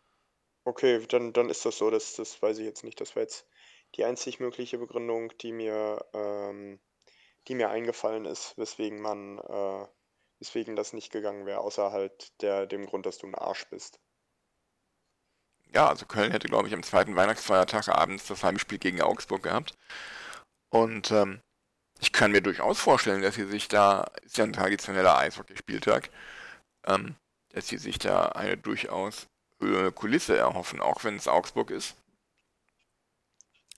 [0.65, 2.99] okay, dann, dann ist das so, das, das weiß ich jetzt nicht.
[3.01, 3.47] Das war jetzt
[3.95, 6.79] die einzig mögliche Begründung, die mir, ähm,
[7.47, 9.87] die mir eingefallen ist, weswegen man, äh,
[10.39, 13.99] weswegen das nicht gegangen wäre, außer halt der, dem Grund, dass du ein Arsch bist.
[15.73, 19.77] Ja, also Köln hätte, glaube ich, am zweiten Weihnachtsfeiertag abends das Heimspiel gegen Augsburg gehabt.
[20.69, 21.41] Und ähm,
[21.99, 26.09] ich kann mir durchaus vorstellen, dass sie sich da, ist ja ein traditioneller Eishockeyspieltag,
[26.87, 27.15] ähm,
[27.55, 29.27] dass sie sich da eine durchaus
[29.59, 31.95] höhere Kulisse erhoffen, auch wenn es Augsburg ist.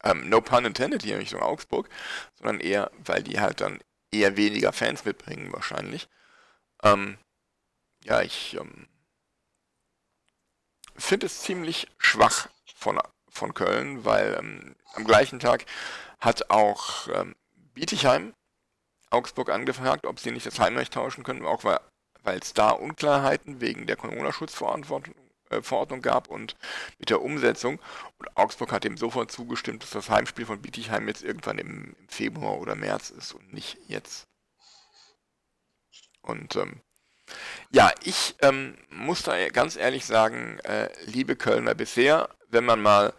[0.03, 1.87] Ähm, no pun intended hier Richtung Augsburg,
[2.35, 3.79] sondern eher, weil die halt dann
[4.11, 6.09] eher weniger Fans mitbringen wahrscheinlich.
[6.81, 7.19] Ähm,
[8.03, 8.87] ja, ich ähm,
[10.95, 15.65] finde es ziemlich schwach von, von Köln, weil ähm, am gleichen Tag
[16.19, 17.35] hat auch ähm,
[17.75, 18.33] Bietigheim
[19.11, 21.79] Augsburg angefragt, ob sie nicht das Heimrecht tauschen können, auch weil
[22.35, 26.55] es da Unklarheiten wegen der Corona-Schutzverordnung äh, gab und
[26.99, 27.79] mit der Umsetzung.
[28.17, 32.09] Und Augsburg hat dem sofort zugestimmt, dass das Heimspiel von Bietigheim jetzt irgendwann im, im
[32.09, 34.27] Februar oder März ist und nicht jetzt.
[36.21, 36.81] Und ähm,
[37.71, 43.13] ja, ich ähm, muss da ganz ehrlich sagen, äh, liebe Kölner, bisher, wenn man mal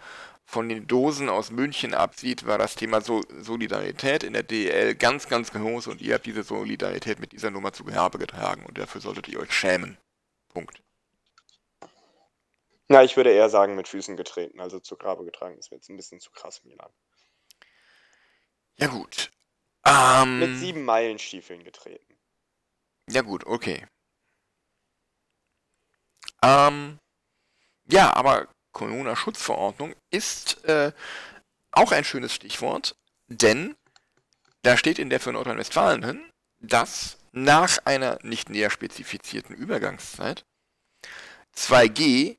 [0.49, 5.29] von den Dosen aus München absieht, war das Thema so Solidarität in der DL ganz,
[5.29, 9.03] ganz groß und ihr habt diese Solidarität mit dieser Nummer zu Gehabe getragen und dafür
[9.03, 9.99] solltet ihr euch schämen.
[10.49, 10.83] Punkt.
[12.89, 15.57] Na, ich würde eher sagen, mit Füßen getreten, also zu Grabe getragen.
[15.57, 16.91] Das wäre jetzt ein bisschen zu krass, Milan.
[18.77, 19.31] Ja, gut.
[19.85, 22.19] Ähm, mit sieben Meilenstiefeln getreten.
[23.11, 23.87] Ja, gut, okay.
[26.43, 26.99] Ähm,
[27.85, 30.93] ja, aber Corona-Schutzverordnung ist äh,
[31.73, 32.97] auch ein schönes Stichwort,
[33.29, 33.77] denn
[34.63, 40.45] da steht in der für Nordrhein-Westfalen hin, dass nach einer nicht näher spezifizierten Übergangszeit
[41.57, 42.37] 2G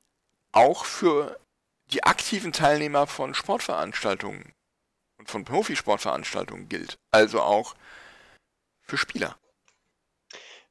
[0.51, 1.39] auch für
[1.91, 4.53] die aktiven Teilnehmer von Sportveranstaltungen
[5.17, 6.97] und von Profisportveranstaltungen gilt.
[7.11, 7.75] Also auch
[8.81, 9.37] für Spieler.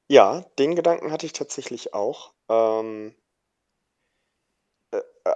[0.08, 2.32] Ja, den Gedanken hatte ich tatsächlich auch.
[2.48, 3.17] Ähm, äh,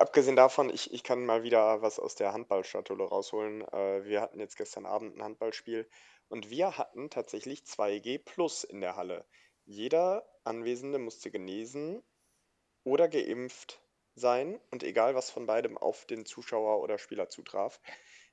[0.00, 3.62] abgesehen davon, ich, ich kann mal wieder was aus der Handballschatulle rausholen.
[3.68, 5.88] Äh, wir hatten jetzt gestern Abend ein Handballspiel
[6.28, 9.24] und wir hatten tatsächlich 2G Plus in der Halle.
[9.64, 12.02] Jeder Anwesende musste genesen
[12.84, 13.80] oder geimpft
[14.14, 17.80] sein und egal was von beidem auf den Zuschauer oder Spieler zutraf,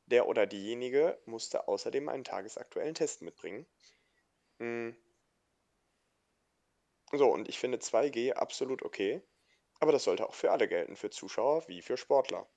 [0.06, 3.67] der oder diejenige musste außerdem einen tagesaktuellen Test mitbringen.
[4.60, 4.95] Hm.
[7.12, 9.22] So, und ich finde 2G absolut okay,
[9.79, 12.47] aber das sollte auch für alle gelten, für Zuschauer wie für Sportler.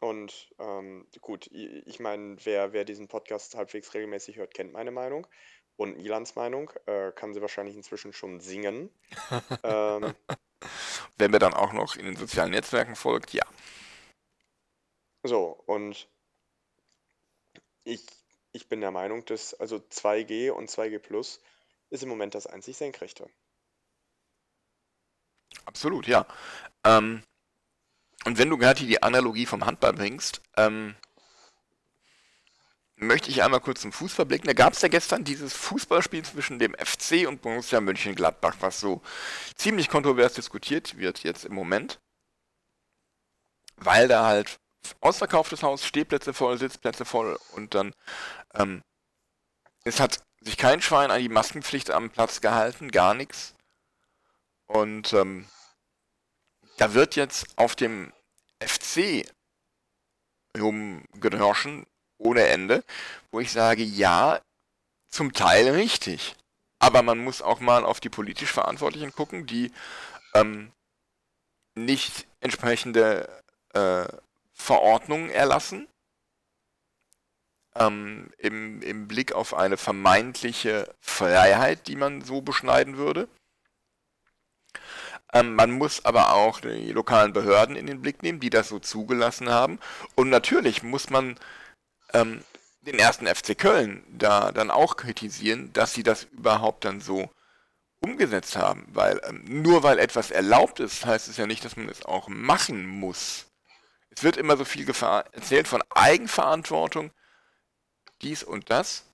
[0.00, 5.26] Und ähm, gut, ich meine, wer, wer diesen Podcast halbwegs regelmäßig hört, kennt meine Meinung.
[5.76, 8.90] Und Milans Meinung äh, kann sie wahrscheinlich inzwischen schon singen.
[9.62, 10.14] ähm,
[11.16, 13.44] Wenn mir dann auch noch in den sozialen Netzwerken folgt, ja.
[15.24, 16.08] So, und
[17.84, 18.06] ich,
[18.52, 21.40] ich bin der Meinung, dass also 2G und 2G Plus
[21.90, 23.28] ist im Moment das einzig Senkrechte.
[25.68, 26.26] Absolut, ja.
[26.82, 27.22] Ähm,
[28.24, 30.96] und wenn du gerade die Analogie vom Handball bringst, ähm,
[32.96, 34.46] möchte ich einmal kurz zum Fußball blicken.
[34.46, 39.02] Da gab es ja gestern dieses Fußballspiel zwischen dem FC und Borussia Mönchengladbach, was so
[39.56, 42.00] ziemlich kontrovers diskutiert wird jetzt im Moment.
[43.76, 44.58] Weil da halt
[45.00, 47.92] ausverkauftes Haus, Stehplätze voll, Sitzplätze voll und dann
[48.54, 48.82] ähm,
[49.84, 53.54] es hat sich kein Schwein an die Maskenpflicht am Platz gehalten, gar nichts.
[54.68, 55.46] Und ähm,
[56.78, 58.12] da wird jetzt auf dem
[58.62, 59.28] FC
[60.58, 61.86] rumgehörschen,
[62.18, 62.84] ohne Ende,
[63.30, 64.40] wo ich sage, ja,
[65.10, 66.34] zum Teil richtig.
[66.78, 69.72] Aber man muss auch mal auf die politisch Verantwortlichen gucken, die
[70.34, 70.72] ähm,
[71.74, 73.42] nicht entsprechende
[73.74, 74.06] äh,
[74.52, 75.88] Verordnungen erlassen,
[77.74, 83.28] ähm, im, im Blick auf eine vermeintliche Freiheit, die man so beschneiden würde.
[85.32, 88.78] Ähm, man muss aber auch die lokalen Behörden in den Blick nehmen, die das so
[88.78, 89.78] zugelassen haben.
[90.14, 91.38] Und natürlich muss man
[92.14, 92.42] ähm,
[92.82, 97.30] den ersten FC Köln da dann auch kritisieren, dass sie das überhaupt dann so
[98.00, 98.86] umgesetzt haben.
[98.92, 102.28] Weil ähm, nur weil etwas erlaubt ist, heißt es ja nicht, dass man es auch
[102.28, 103.46] machen muss.
[104.10, 107.12] Es wird immer so viel erzählt von Eigenverantwortung,
[108.22, 109.04] dies und das.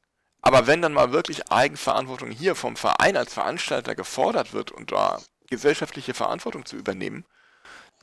[0.40, 5.20] Aber wenn dann mal wirklich Eigenverantwortung hier vom Verein als Veranstalter gefordert wird und da
[5.48, 7.24] gesellschaftliche Verantwortung zu übernehmen,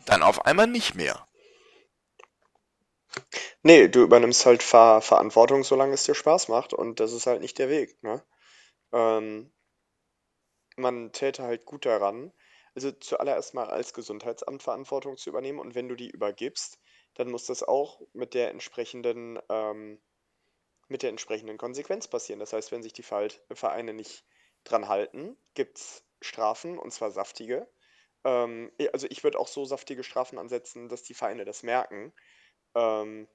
[0.05, 1.27] dann auf einmal nicht mehr.
[3.63, 7.41] Nee, du übernimmst halt Ver Verantwortung, solange es dir Spaß macht und das ist halt
[7.41, 8.23] nicht der Weg, ne?
[8.93, 9.51] Ähm,
[10.77, 12.31] man täte halt gut daran,
[12.73, 16.79] also zuallererst mal als Gesundheitsamt Verantwortung zu übernehmen und wenn du die übergibst,
[17.15, 20.01] dann muss das auch mit der entsprechenden, ähm,
[20.87, 22.39] mit der entsprechenden Konsequenz passieren.
[22.39, 24.25] Das heißt, wenn sich die Vereine nicht
[24.63, 27.67] dran halten, gibt es Strafen und zwar saftige.
[28.25, 32.13] Ähm, also ich würde auch so saftige Strafen ansetzen, dass die Vereine das merken
[32.75, 33.27] ähm,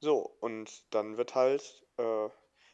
[0.00, 2.28] so, und dann wird halt, äh,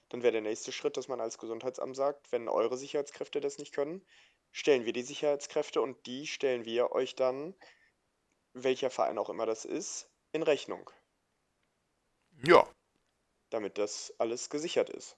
[0.09, 3.73] dann wäre der nächste Schritt, dass man als Gesundheitsamt sagt, wenn eure Sicherheitskräfte das nicht
[3.75, 4.07] können,
[4.53, 7.55] stellen wir die Sicherheitskräfte und die stellen wir euch dann,
[8.55, 10.91] welcher Verein auch immer das ist, in Rechnung.
[12.45, 12.67] Ja.
[13.51, 15.17] Damit das alles gesichert ist.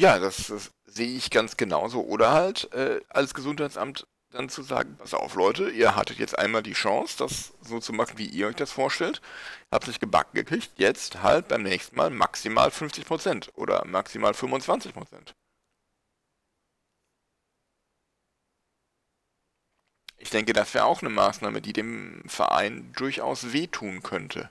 [0.00, 2.00] Ja, das, das sehe ich ganz genauso.
[2.02, 6.62] Oder halt äh, als Gesundheitsamt dann zu sagen, pass auf Leute, ihr hattet jetzt einmal
[6.62, 9.20] die Chance, das so zu machen, wie ihr euch das vorstellt,
[9.70, 15.34] habt sich gebacken gekriegt, jetzt halt beim nächsten Mal maximal 50% oder maximal 25%.
[20.16, 24.50] Ich denke, das wäre auch eine Maßnahme, die dem Verein durchaus wehtun könnte.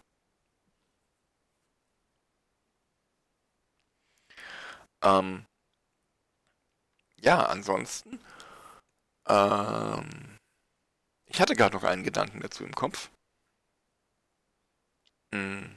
[5.04, 5.46] Ähm,
[7.22, 8.20] ja, ansonsten.
[9.28, 10.38] Ähm,
[11.26, 13.10] ich hatte gerade noch einen Gedanken dazu im Kopf.
[15.34, 15.76] Hm.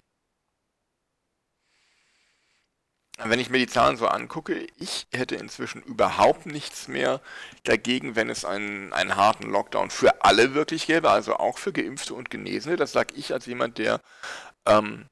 [3.24, 7.20] Wenn ich mir die Zahlen so angucke, ich hätte inzwischen überhaupt nichts mehr
[7.62, 12.14] dagegen, wenn es einen, einen harten Lockdown für alle wirklich gäbe, also auch für Geimpfte
[12.14, 12.76] und Genesene.
[12.76, 14.00] Das sage ich als jemand, der
[14.66, 15.06] ähm,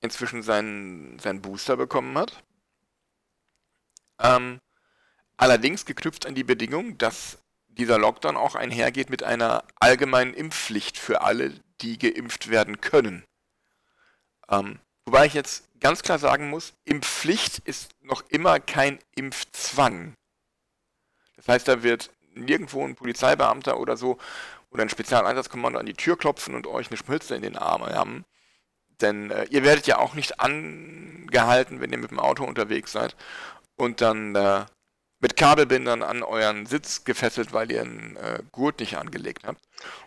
[0.00, 2.42] inzwischen seinen, seinen Booster bekommen hat.
[4.22, 4.60] Ähm,
[5.36, 11.22] allerdings geknüpft an die Bedingung, dass dieser Lockdown auch einhergeht mit einer allgemeinen Impfpflicht für
[11.22, 13.24] alle, die geimpft werden können.
[14.48, 20.14] Ähm, wobei ich jetzt ganz klar sagen muss, Impfpflicht ist noch immer kein Impfzwang.
[21.36, 24.18] Das heißt, da wird nirgendwo ein Polizeibeamter oder so
[24.70, 28.24] oder ein Spezialeinsatzkommando an die Tür klopfen und euch eine Schmilze in den Arm haben.
[29.00, 33.16] Denn äh, ihr werdet ja auch nicht angehalten, wenn ihr mit dem Auto unterwegs seid
[33.82, 34.64] und dann äh,
[35.20, 39.60] mit Kabelbindern an euren Sitz gefesselt, weil ihr einen äh, Gurt nicht angelegt habt.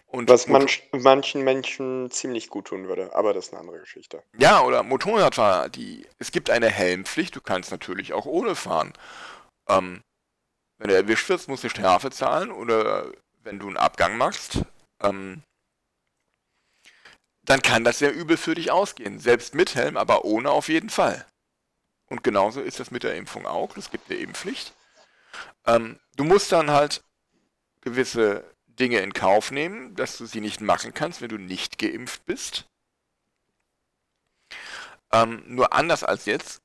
[0.08, 4.24] Und Was manch, manchen Menschen ziemlich gut tun würde, aber das ist eine andere Geschichte.
[4.38, 6.08] Ja, oder Motorradfahrer, die.
[6.20, 8.94] Es gibt eine Helmpflicht, du kannst natürlich auch ohne fahren.
[9.68, 10.02] Ähm,
[10.78, 13.12] wenn du erwischt wirst, musst du Strafe zahlen oder
[13.44, 14.60] wenn du einen Abgang machst,
[15.02, 15.44] ähm,
[17.44, 19.20] dann kann das sehr übel für dich ausgehen.
[19.20, 21.26] Selbst mit Helm, aber ohne auf jeden Fall.
[22.08, 23.76] Und genauso ist das mit der Impfung auch.
[23.78, 24.74] Es gibt eine Impfpflicht.
[25.66, 27.04] Ähm, du musst dann halt
[27.82, 32.26] gewisse Dinge in Kauf nehmen, dass du sie nicht machen kannst, wenn du nicht geimpft
[32.26, 32.66] bist.
[35.12, 36.62] Ähm, nur anders als jetzt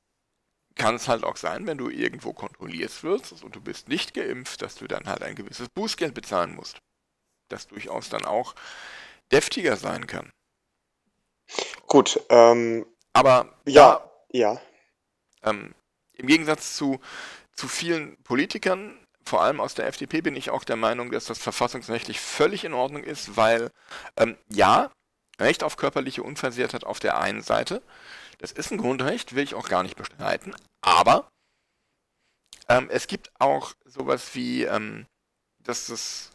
[0.75, 4.61] kann es halt auch sein, wenn du irgendwo kontrolliert wirst und du bist nicht geimpft,
[4.61, 6.79] dass du dann halt ein gewisses Bußgeld bezahlen musst.
[7.49, 8.55] Das durchaus dann auch
[9.31, 10.31] deftiger sein kann.
[11.87, 14.53] Gut, ähm, aber ja, ja.
[14.53, 14.61] ja.
[15.43, 15.73] Ähm,
[16.13, 16.99] Im Gegensatz zu,
[17.53, 21.39] zu vielen Politikern, vor allem aus der FDP, bin ich auch der Meinung, dass das
[21.39, 23.71] verfassungsrechtlich völlig in Ordnung ist, weil
[24.17, 24.91] ähm, ja,
[25.39, 27.81] Recht auf körperliche Unversehrtheit auf der einen Seite,
[28.39, 31.31] das ist ein Grundrecht, will ich auch gar nicht bestreiten, aber
[32.69, 35.05] ähm, es gibt auch sowas wie, ähm,
[35.63, 36.31] dass das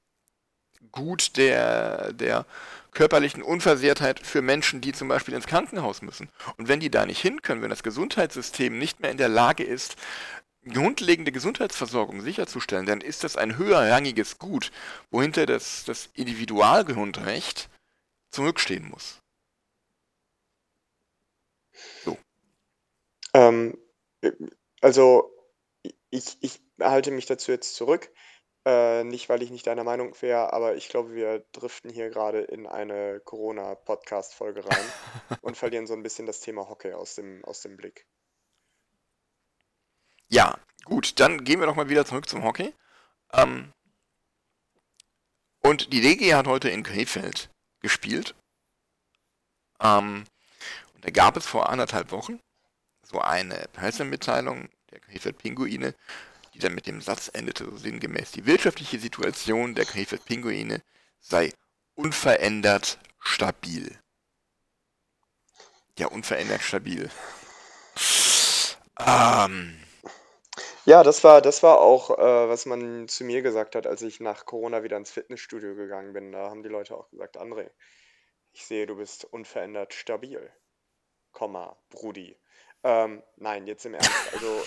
[0.92, 2.46] Gut der, der
[2.96, 6.30] körperlichen Unversehrtheit für Menschen, die zum Beispiel ins Krankenhaus müssen.
[6.56, 9.64] Und wenn die da nicht hin können, wenn das Gesundheitssystem nicht mehr in der Lage
[9.64, 9.96] ist,
[10.66, 14.72] grundlegende Gesundheitsversorgung sicherzustellen, dann ist das ein höherrangiges Gut,
[15.10, 17.68] wohinter das, das Individualgrundrecht
[18.30, 19.20] zurückstehen muss.
[22.02, 22.16] So.
[23.34, 23.76] Ähm,
[24.80, 25.30] also
[26.08, 28.10] ich, ich halte mich dazu jetzt zurück.
[28.66, 32.40] Äh, nicht, weil ich nicht deiner Meinung wäre, aber ich glaube, wir driften hier gerade
[32.40, 34.84] in eine Corona-Podcast-Folge rein
[35.40, 38.08] und verlieren so ein bisschen das Thema Hockey aus dem, aus dem Blick.
[40.28, 42.74] Ja, gut, dann gehen wir doch mal wieder zurück zum Hockey.
[43.32, 43.72] Ähm,
[45.60, 47.48] und die DG hat heute in Krefeld
[47.80, 48.34] gespielt.
[49.80, 50.24] Ähm,
[50.94, 52.40] und da gab es vor anderthalb Wochen
[53.04, 55.94] so eine Pressemitteilung der Krefeld Pinguine,
[56.56, 60.82] die dann mit dem Satz endete, so sinngemäß, die wirtschaftliche Situation der Krefeld-Pinguine
[61.20, 61.52] sei
[61.94, 63.98] unverändert stabil.
[65.98, 67.10] Ja, unverändert stabil.
[68.98, 69.78] Ähm.
[70.86, 74.20] Ja, das war, das war auch, äh, was man zu mir gesagt hat, als ich
[74.20, 76.32] nach Corona wieder ins Fitnessstudio gegangen bin.
[76.32, 77.70] Da haben die Leute auch gesagt, André,
[78.52, 80.50] ich sehe, du bist unverändert stabil.
[81.32, 82.38] Komma, Brudi.
[82.82, 84.32] Ähm, nein, jetzt im Ernst.
[84.32, 84.64] Also,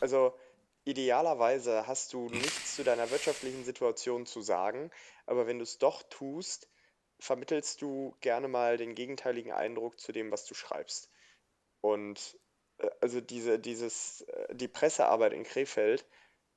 [0.00, 0.36] also
[0.84, 4.90] idealerweise hast du nichts zu deiner wirtschaftlichen Situation zu sagen,
[5.26, 6.68] aber wenn du es doch tust,
[7.18, 11.08] vermittelst du gerne mal den gegenteiligen Eindruck zu dem, was du schreibst.
[11.80, 12.38] Und
[12.78, 16.06] äh, also diese, dieses, äh, die Pressearbeit in Krefeld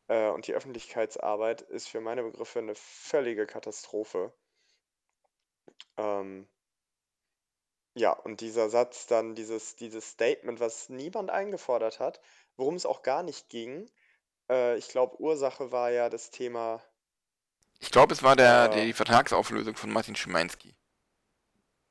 [0.07, 4.33] äh, und die Öffentlichkeitsarbeit ist für meine Begriffe eine völlige Katastrophe.
[5.97, 6.47] Ähm,
[7.97, 12.19] ja, und dieser Satz dann, dieses, dieses Statement, was niemand eingefordert hat,
[12.57, 13.89] worum es auch gar nicht ging.
[14.49, 16.83] Äh, ich glaube, Ursache war ja das Thema.
[17.79, 20.75] Ich glaube, es war der, äh, die Vertragsauflösung von Martin Schimanski.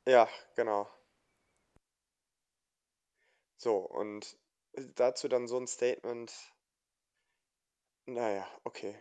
[0.07, 0.89] Ja, genau.
[3.57, 4.37] So, und
[4.95, 6.33] dazu dann so ein Statement.
[8.07, 8.95] Naja, okay.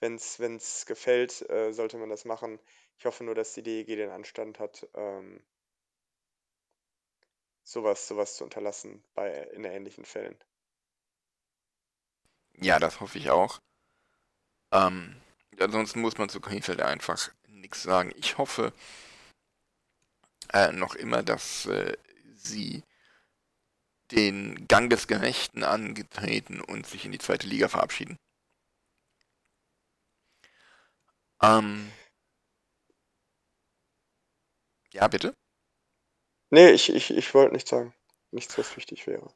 [0.00, 2.58] Wenn es gefällt, äh, sollte man das machen.
[2.98, 5.44] Ich hoffe nur, dass die DEG den Anstand hat, ähm,
[7.62, 10.36] sowas, sowas zu unterlassen bei in ähnlichen Fällen.
[12.54, 13.60] Ja, das hoffe ich auch.
[14.72, 15.20] Ähm,
[15.58, 18.12] ansonsten muss man zu Krefeld einfach nichts sagen.
[18.16, 18.72] Ich hoffe
[20.52, 21.96] äh, noch immer, dass äh,
[22.34, 22.82] sie
[24.10, 28.18] den Gang des Gerechten angetreten und sich in die zweite Liga verabschieden.
[31.42, 31.90] Ähm,
[34.92, 35.34] ja, bitte?
[36.52, 37.94] Nee, ich, ich, ich wollte nichts sagen.
[38.30, 39.32] Nichts, was wichtig wäre.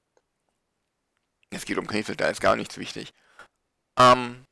[1.49, 3.15] Es geht um Krefeld, da ist gar nichts wichtig.
[3.99, 4.45] Ähm,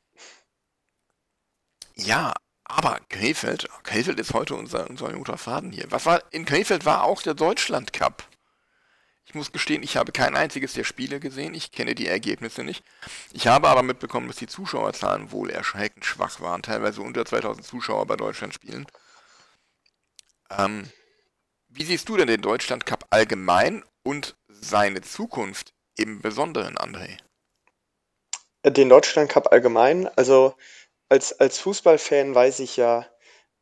[1.94, 2.32] ja,
[2.64, 5.90] aber Krefeld, Krefeld ist heute unser, unser guter Faden hier.
[5.90, 8.26] Was war, in Krefeld war auch der Deutschland Cup.
[9.26, 12.82] Ich muss gestehen, ich habe kein einziges der Spiele gesehen, ich kenne die Ergebnisse nicht.
[13.34, 18.06] Ich habe aber mitbekommen, dass die Zuschauerzahlen wohl erschreckend schwach waren, teilweise unter 2000 Zuschauer
[18.06, 18.86] bei Deutschland spielen.
[20.50, 20.90] Ähm,
[21.74, 27.18] wie siehst du denn den Deutschland Cup allgemein und seine Zukunft im Besonderen, André?
[28.64, 30.54] Den Deutschland Cup allgemein, also
[31.08, 33.06] als, als Fußballfan weiß ich ja,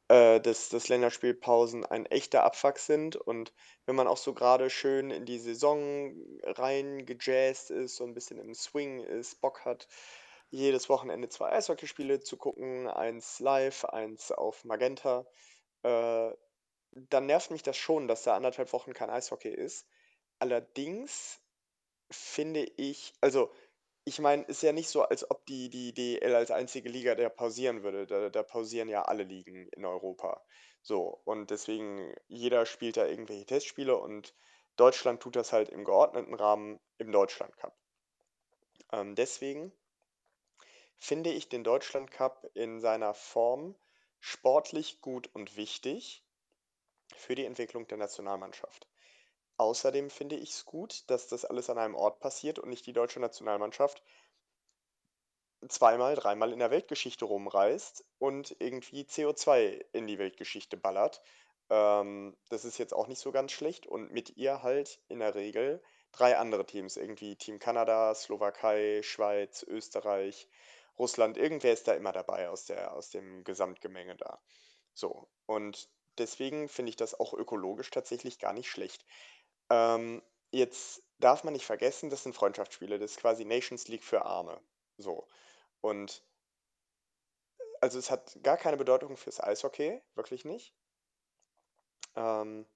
[0.08, 3.52] äh, dass, dass Länderspielpausen ein echter Abfuck sind und
[3.86, 8.54] wenn man auch so gerade schön in die Saison reingejazzt ist, so ein bisschen im
[8.54, 9.88] Swing ist, Bock hat,
[10.50, 15.24] jedes Wochenende zwei Eishockeyspiele zu gucken, eins live, eins auf Magenta,
[15.82, 16.30] äh,
[16.92, 19.86] dann nervt mich das schon, dass da anderthalb Wochen kein Eishockey ist.
[20.38, 21.40] Allerdings
[22.10, 23.52] finde ich, also
[24.04, 27.28] ich meine, ist ja nicht so, als ob die, die DEL als einzige Liga der
[27.28, 28.06] pausieren würde.
[28.06, 30.44] Da, da pausieren ja alle Ligen in Europa.
[30.82, 34.34] So, und deswegen, jeder spielt da irgendwelche Testspiele und
[34.76, 37.76] Deutschland tut das halt im geordneten Rahmen im Deutschland Cup.
[38.90, 39.72] Ähm, deswegen
[40.98, 43.76] finde ich den Deutschland Cup in seiner Form
[44.18, 46.24] sportlich gut und wichtig
[47.16, 48.88] für die Entwicklung der Nationalmannschaft.
[49.56, 52.92] Außerdem finde ich es gut, dass das alles an einem Ort passiert und nicht die
[52.92, 54.02] deutsche Nationalmannschaft
[55.68, 61.22] zweimal, dreimal in der Weltgeschichte rumreist und irgendwie CO2 in die Weltgeschichte ballert.
[61.70, 65.34] Ähm, das ist jetzt auch nicht so ganz schlecht und mit ihr halt in der
[65.34, 70.48] Regel drei andere Teams, irgendwie Team Kanada, Slowakei, Schweiz, Österreich,
[70.98, 74.40] Russland, irgendwer ist da immer dabei aus der, aus dem Gesamtgemenge da.
[74.94, 75.88] So, und
[76.18, 79.04] deswegen finde ich das auch ökologisch tatsächlich gar nicht schlecht.
[79.70, 84.24] Ähm, jetzt darf man nicht vergessen, das sind Freundschaftsspiele, das ist quasi Nations League für
[84.24, 84.60] Arme.
[84.98, 85.26] So.
[85.80, 86.24] Und
[87.80, 90.74] also es hat gar keine Bedeutung fürs Eishockey, wirklich nicht.
[92.14, 92.66] Ähm,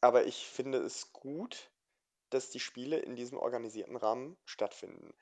[0.00, 1.70] aber ich finde es gut,
[2.30, 5.14] dass die Spiele in diesem organisierten Rahmen stattfinden.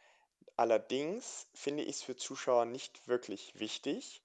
[0.57, 4.22] Allerdings finde ich es für Zuschauer nicht wirklich wichtig.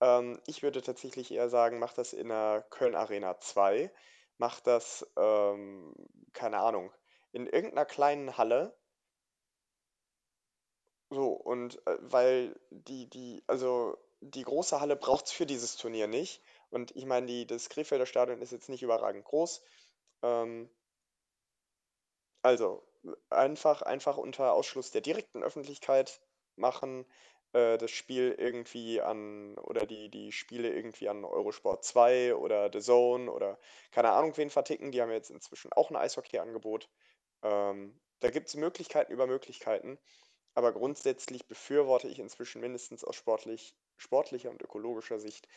[0.00, 3.90] Ähm, ich würde tatsächlich eher sagen, mach das in der Köln Arena 2
[4.38, 5.94] macht das, ähm,
[6.32, 6.92] keine Ahnung,
[7.32, 8.74] in irgendeiner kleinen Halle.
[11.10, 16.06] So, und äh, weil die, die, also die große Halle braucht es für dieses Turnier
[16.06, 16.42] nicht.
[16.70, 19.62] Und ich meine, das Krefelder Stadion ist jetzt nicht überragend groß.
[20.22, 20.70] Ähm,
[22.42, 22.82] also
[23.30, 26.20] einfach, einfach unter Ausschluss der direkten Öffentlichkeit
[26.56, 27.06] machen
[27.52, 32.80] äh, das Spiel irgendwie an oder die, die Spiele irgendwie an Eurosport 2 oder The
[32.80, 33.58] Zone oder
[33.90, 34.92] keine Ahnung wen verticken.
[34.92, 36.88] Die haben jetzt inzwischen auch ein Eishockey-Angebot.
[37.42, 39.98] Ähm, da gibt es Möglichkeiten über Möglichkeiten.
[40.54, 45.48] Aber grundsätzlich befürworte ich inzwischen mindestens aus sportlich, sportlicher und ökologischer Sicht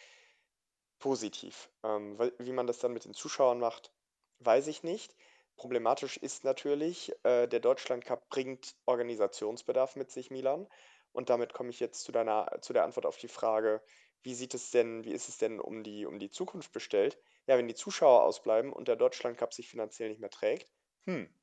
[0.99, 1.69] positiv.
[1.83, 3.91] Ähm, wie man das dann mit den Zuschauern macht,
[4.39, 5.15] weiß ich nicht.
[5.57, 10.67] Problematisch ist natürlich, äh, der Deutschland Cup bringt Organisationsbedarf mit sich, Milan.
[11.13, 13.81] Und damit komme ich jetzt zu deiner, zu der Antwort auf die Frage,
[14.23, 17.19] wie sieht es denn, wie ist es denn um die, um die Zukunft bestellt?
[17.47, 20.69] Ja, wenn die Zuschauer ausbleiben und der Deutschland Cup sich finanziell nicht mehr trägt,
[21.05, 21.33] hm,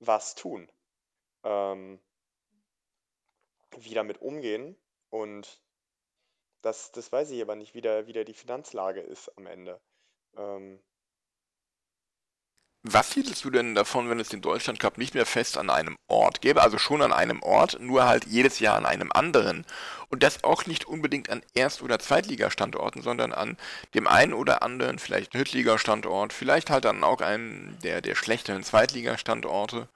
[0.00, 0.70] was tun?
[1.44, 2.00] Ähm,
[3.78, 4.76] wie damit umgehen?
[5.08, 5.62] Und
[6.62, 9.80] das, das weiß ich aber nicht, wie, der, wie der die Finanzlage ist am Ende.
[10.36, 10.82] Ähm,
[12.82, 15.98] was hieltest du denn davon, wenn es den Deutschland Cup nicht mehr fest an einem
[16.08, 19.66] Ort gäbe, also schon an einem Ort, nur halt jedes Jahr an einem anderen?
[20.08, 23.58] Und das auch nicht unbedingt an Erst- oder Zweitligastandorten, sondern an
[23.94, 29.88] dem einen oder anderen, vielleicht Drittligastandort, vielleicht halt dann auch einen der, der schlechteren Zweitligastandorte.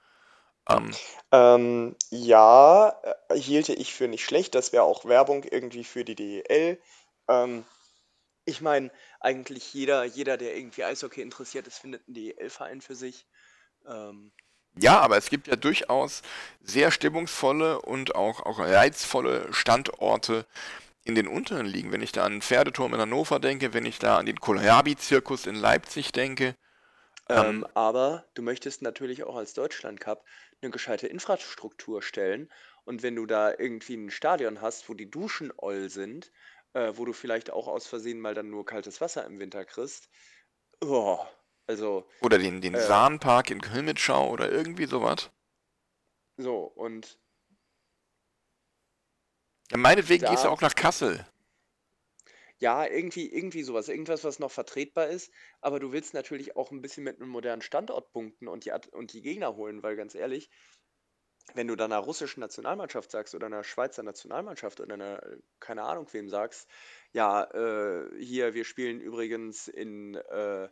[0.69, 0.91] Ähm,
[1.31, 2.95] ähm, ja,
[3.29, 4.55] äh, hielte ich für nicht schlecht.
[4.55, 6.79] Das wäre auch Werbung irgendwie für die DEL.
[7.27, 7.65] Ähm,
[8.45, 13.27] ich meine, eigentlich jeder, jeder, der irgendwie Eishockey interessiert ist, findet einen DEL-Verein für sich.
[13.87, 14.31] Ähm,
[14.77, 16.21] Ja, aber es gibt ja durchaus
[16.61, 20.45] sehr stimmungsvolle und auch, auch reizvolle Standorte
[21.05, 21.91] in den unteren Ligen.
[21.91, 25.45] Wenn ich da an den Pferdeturm in Hannover denke, wenn ich da an den Kohlrabi-Zirkus
[25.45, 26.55] in Leipzig denke.
[27.29, 30.25] Ähm, ähm, aber du möchtest natürlich auch als Deutschland Cup
[30.61, 32.49] eine gescheite Infrastruktur stellen.
[32.83, 36.31] Und wenn du da irgendwie ein Stadion hast, wo die Duschen oll sind,
[36.75, 40.09] äh, wo du vielleicht auch aus Versehen mal dann nur kaltes Wasser im Winter kriegst,
[40.81, 41.19] oh,
[41.67, 42.07] also.
[42.21, 45.31] Oder den, den äh, Sahnpark in Kölmitschau oder irgendwie sowas.
[46.37, 47.17] So, und.
[49.71, 51.25] Ja, meinetwegen da, gehst du auch nach Kassel.
[52.57, 53.87] Ja, irgendwie, irgendwie sowas.
[53.87, 55.31] Irgendwas, was noch vertretbar ist.
[55.61, 59.13] Aber du willst natürlich auch ein bisschen mit einem modernen Standort punkten und die, und
[59.13, 60.49] die Gegner holen, weil ganz ehrlich,
[61.53, 65.21] wenn du dann einer russischen Nationalmannschaft sagst oder einer Schweizer Nationalmannschaft oder einer,
[65.59, 66.69] keine Ahnung wem sagst,
[67.11, 70.69] ja, äh, hier, wir spielen übrigens in äh,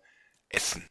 [0.49, 0.89] Essen.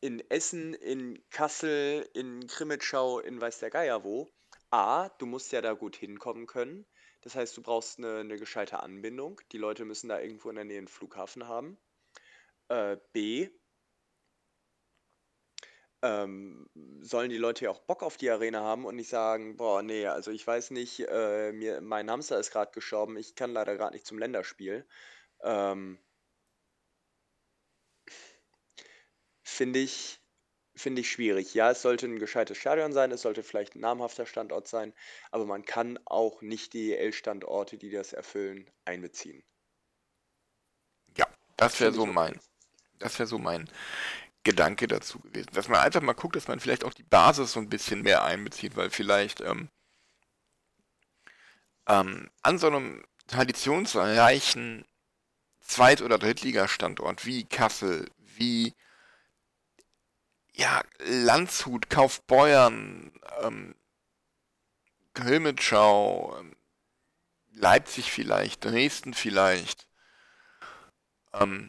[0.00, 4.30] In Essen, in Kassel, in Krimitschau, in weiß der Geier wo.
[4.70, 6.86] A, du musst ja da gut hinkommen können.
[7.22, 9.40] Das heißt, du brauchst eine, eine gescheite Anbindung.
[9.50, 11.78] Die Leute müssen da irgendwo in der Nähe einen Flughafen haben.
[12.68, 13.48] Äh, B,
[16.02, 16.68] ähm,
[17.00, 20.06] sollen die Leute ja auch Bock auf die Arena haben und nicht sagen, boah, nee,
[20.06, 23.94] also ich weiß nicht, äh, mir, mein Hamster ist gerade gestorben, ich kann leider gerade
[23.94, 24.86] nicht zum Länderspiel.
[25.42, 25.98] Ähm,
[29.42, 30.20] finde ich,
[30.76, 31.54] finde ich schwierig.
[31.54, 34.94] Ja, es sollte ein gescheites Stadion sein, es sollte vielleicht ein namhafter Standort sein,
[35.32, 39.42] aber man kann auch nicht die EL-Standorte, die das erfüllen, einbeziehen.
[41.16, 41.26] Ja,
[41.56, 42.38] das wäre so mein.
[43.00, 43.68] Das wäre so mein
[44.48, 45.50] Gedanke dazu gewesen.
[45.52, 48.24] Dass man einfach mal guckt, dass man vielleicht auch die Basis so ein bisschen mehr
[48.24, 49.68] einbezieht, weil vielleicht ähm,
[51.86, 54.86] ähm, an so einem traditionsreichen
[55.60, 58.72] Zweit- oder Drittligastandort wie Kassel, wie
[60.54, 63.74] ja, Landshut, Kaufbeuern, ähm,
[65.14, 66.56] Hülmitschau, ähm,
[67.52, 69.88] Leipzig vielleicht, Dresden vielleicht,
[71.34, 71.68] ähm,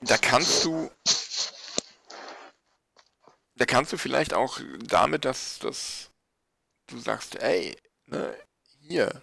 [0.00, 0.90] da kannst du,
[3.56, 6.10] da kannst du vielleicht auch damit, dass, dass
[6.86, 7.76] du sagst, ey,
[8.06, 8.36] ne,
[8.80, 9.22] hier,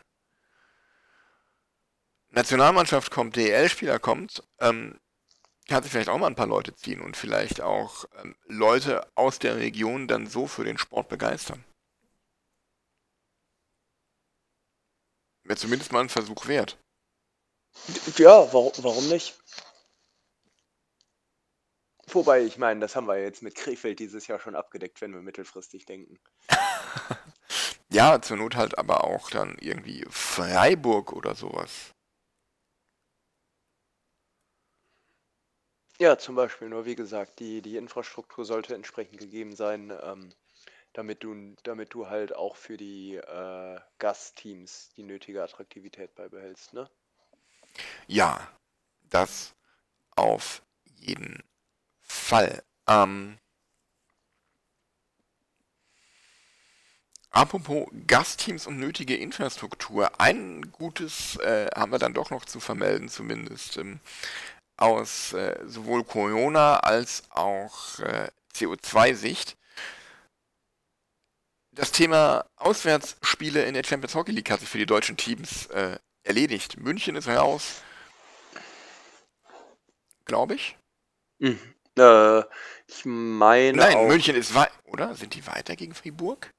[2.30, 5.00] Nationalmannschaft kommt, DEL-Spieler kommt, ähm,
[5.68, 9.40] kannst du vielleicht auch mal ein paar Leute ziehen und vielleicht auch ähm, Leute aus
[9.40, 11.64] der Region dann so für den Sport begeistern.
[15.44, 16.78] Wäre zumindest mal ein Versuch wert.
[18.18, 19.38] Ja, warum, warum nicht?
[22.08, 25.22] Wobei, ich meine, das haben wir jetzt mit Krefeld dieses Jahr schon abgedeckt, wenn wir
[25.22, 26.20] mittelfristig denken.
[27.90, 31.92] ja, zur Not halt aber auch dann irgendwie Freiburg oder sowas.
[35.98, 40.34] Ja, zum Beispiel, nur wie gesagt, die, die Infrastruktur sollte entsprechend gegeben sein, ähm,
[40.92, 46.90] damit du, damit du halt auch für die äh, Gastteams die nötige Attraktivität beibehältst, ne?
[48.08, 48.48] Ja,
[49.04, 49.56] das
[50.16, 51.55] auf jeden Fall.
[52.88, 53.38] Ähm,
[57.30, 60.20] apropos Gastteams und nötige Infrastruktur.
[60.20, 64.00] Ein gutes äh, haben wir dann doch noch zu vermelden, zumindest ähm,
[64.78, 69.58] aus äh, sowohl Corona als auch äh, CO2-Sicht.
[71.72, 76.00] Das Thema Auswärtsspiele in der Champions Hockey League hat sich für die deutschen Teams äh,
[76.24, 76.78] erledigt.
[76.78, 77.82] München ist raus.
[80.26, 80.78] Glaube ich.
[81.40, 81.75] Mhm.
[81.98, 82.40] Äh,
[82.88, 83.78] ich meine.
[83.78, 85.16] Nein, auch, München ist weiter, oder?
[85.16, 86.52] Sind die weiter gegen Fribourg?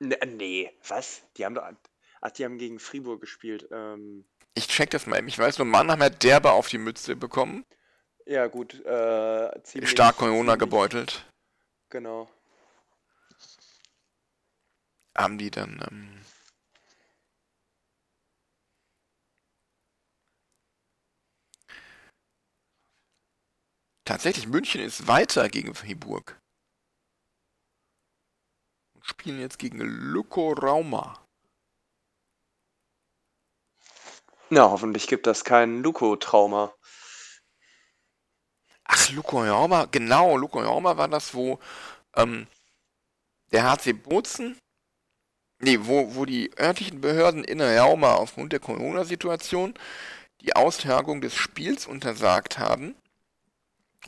[0.00, 1.22] Ne, nee, was?
[1.36, 1.68] Die haben doch.
[2.20, 3.68] Ach, die haben gegen Fribourg gespielt.
[3.70, 4.24] Ähm,
[4.54, 5.26] ich check das mal.
[5.26, 7.64] Ich weiß nur, Mannheim hat derbe auf die Mütze bekommen.
[8.26, 8.74] Ja, gut.
[8.84, 11.24] Äh, ziemlich, Stark Corona gebeutelt.
[11.88, 12.28] Genau.
[15.16, 15.80] Haben die dann.
[15.90, 16.20] Ähm,
[24.08, 26.40] Tatsächlich, München ist weiter gegen Fribourg.
[28.94, 31.22] Und spielen jetzt gegen Luko Rauma.
[34.48, 36.72] Na, hoffentlich gibt das kein Luko-Trauma.
[38.84, 41.60] Ach, Luko Rauma, genau, Luko Rauma war das, wo
[42.16, 42.46] ähm,
[43.52, 44.58] der HC Bozen,
[45.58, 49.74] nee, wo, wo die örtlichen Behörden in Rauma aufgrund der Corona-Situation
[50.40, 52.96] die Austragung des Spiels untersagt haben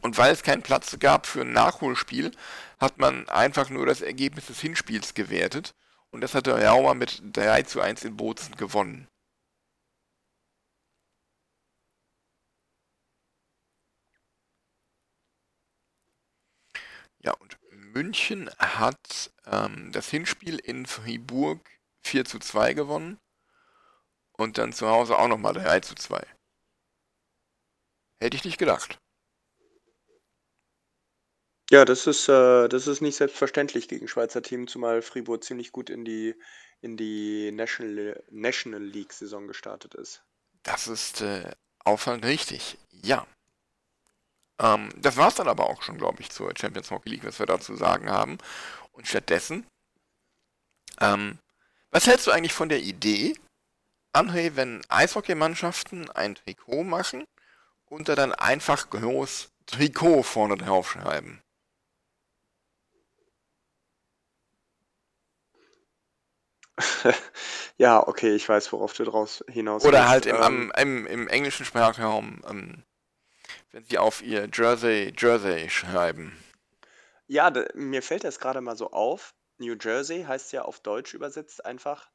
[0.02, 2.32] und weil es keinen Platz gab für ein Nachholspiel,
[2.78, 5.74] hat man einfach nur das Ergebnis des Hinspiels gewertet.
[6.10, 9.06] Und das hat der Rauma mit 3 zu 1 in Bozen gewonnen.
[17.22, 21.60] Ja, und München hat ähm, das Hinspiel in Fribourg
[22.02, 23.18] 4 zu 2 gewonnen
[24.32, 26.26] und dann zu Hause auch nochmal 3 zu 2.
[28.22, 28.98] Hätte ich nicht gedacht.
[31.70, 35.88] Ja, das ist, äh, das ist nicht selbstverständlich gegen Schweizer Team, zumal Fribourg ziemlich gut
[35.88, 36.34] in die,
[36.80, 40.24] in die National, National League-Saison gestartet ist.
[40.64, 41.48] Das ist äh,
[41.84, 42.76] auffallend richtig.
[42.90, 43.24] Ja.
[44.58, 47.38] Ähm, das war es dann aber auch schon, glaube ich, zur Champions Hockey League, was
[47.38, 48.38] wir dazu sagen haben.
[48.90, 49.64] Und stattdessen,
[51.00, 51.38] ähm,
[51.92, 53.36] was hältst du eigentlich von der Idee,
[54.12, 57.28] André, wenn Eishockeymannschaften ein Trikot machen
[57.86, 60.96] und da dann einfach groß Trikot vorne drauf
[67.78, 70.08] Ja, okay, ich weiß, worauf du draus hinaus Oder willst.
[70.08, 72.84] halt im, Ähm, im, im englischen Sprachraum, ähm,
[73.72, 76.36] wenn sie auf ihr Jersey, Jersey schreiben.
[77.28, 79.34] ja, mir fällt das gerade mal so auf.
[79.58, 82.10] New Jersey heißt ja auf Deutsch übersetzt einfach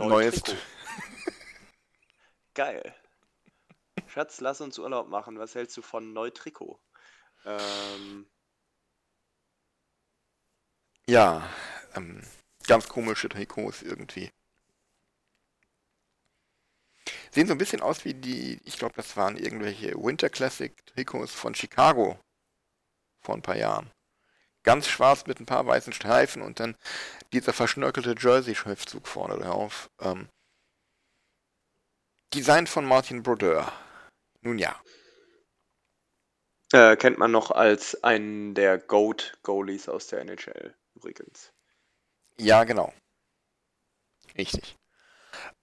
[0.00, 0.56] Neues Neutrikot.
[2.54, 2.94] Geil.
[4.06, 5.38] Schatz, lass uns Urlaub machen.
[5.38, 6.80] Was hältst du von Neutrikot?
[7.44, 8.28] Ähm,
[11.08, 11.48] Ja,
[11.94, 12.22] ähm,
[12.66, 14.30] ganz komische Trikots irgendwie.
[17.30, 21.32] Sehen so ein bisschen aus wie die, ich glaube, das waren irgendwelche Winter Classic Trikots
[21.32, 22.18] von Chicago
[23.22, 23.90] vor ein paar Jahren.
[24.62, 26.76] Ganz schwarz mit ein paar weißen Streifen und dann
[27.32, 29.90] dieser verschnörkelte Jersey-Schriftzug vorne drauf.
[30.00, 30.28] Ähm,
[32.34, 33.72] Design von Martin Brodeur.
[34.40, 34.80] Nun ja.
[36.72, 41.52] äh, kennt man noch als einen der GOAT-Goalies aus der NHL übrigens.
[42.38, 42.92] Ja, genau.
[44.36, 44.76] Richtig.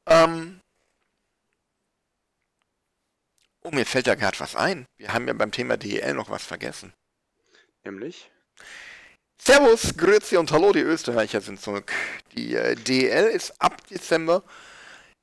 [0.07, 0.59] Ähm,
[3.63, 4.85] oh, mir fällt da gerade was ein.
[4.97, 6.93] Wir haben ja beim Thema DEL noch was vergessen.
[7.83, 8.31] Nämlich?
[9.39, 11.91] Servus, Grüezi und Hallo, die Österreicher sind zurück.
[12.33, 14.43] Die äh, DEL ist ab Dezember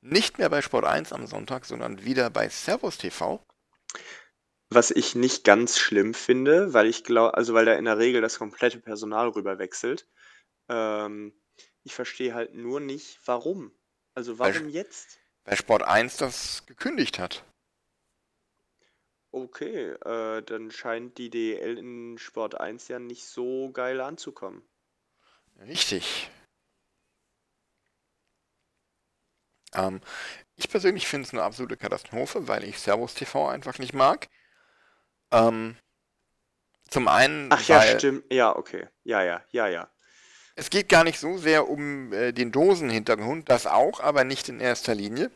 [0.01, 3.43] nicht mehr bei Sport 1 am Sonntag, sondern wieder bei Servus TV.
[4.69, 8.21] Was ich nicht ganz schlimm finde, weil ich glaube, also weil da in der Regel
[8.21, 10.07] das komplette Personal rüber wechselt.
[10.69, 11.33] Ähm,
[11.83, 13.71] ich verstehe halt nur nicht, warum.
[14.13, 15.19] Also Weil- warum jetzt?
[15.45, 17.43] Weil Sport 1 das gekündigt hat.
[19.31, 24.61] Okay, äh, dann scheint die DEL in Sport 1 ja nicht so geil anzukommen.
[25.61, 26.29] Richtig.
[29.73, 30.01] Ähm,
[30.57, 34.27] ich persönlich finde es eine absolute Katastrophe, weil ich Servus TV einfach nicht mag.
[35.31, 35.77] Ähm,
[36.89, 38.31] zum einen, Ach ja, weil stimmt.
[38.33, 38.89] Ja, okay.
[39.03, 39.89] Ja, ja, ja, ja.
[40.55, 44.59] Es geht gar nicht so sehr um äh, den Dosenhintergrund, das auch, aber nicht in
[44.59, 45.31] erster Linie,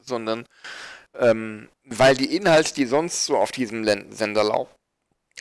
[0.00, 0.46] sondern
[1.14, 4.68] ähm, weil die Inhalte, die sonst so auf diesem Len Sender lau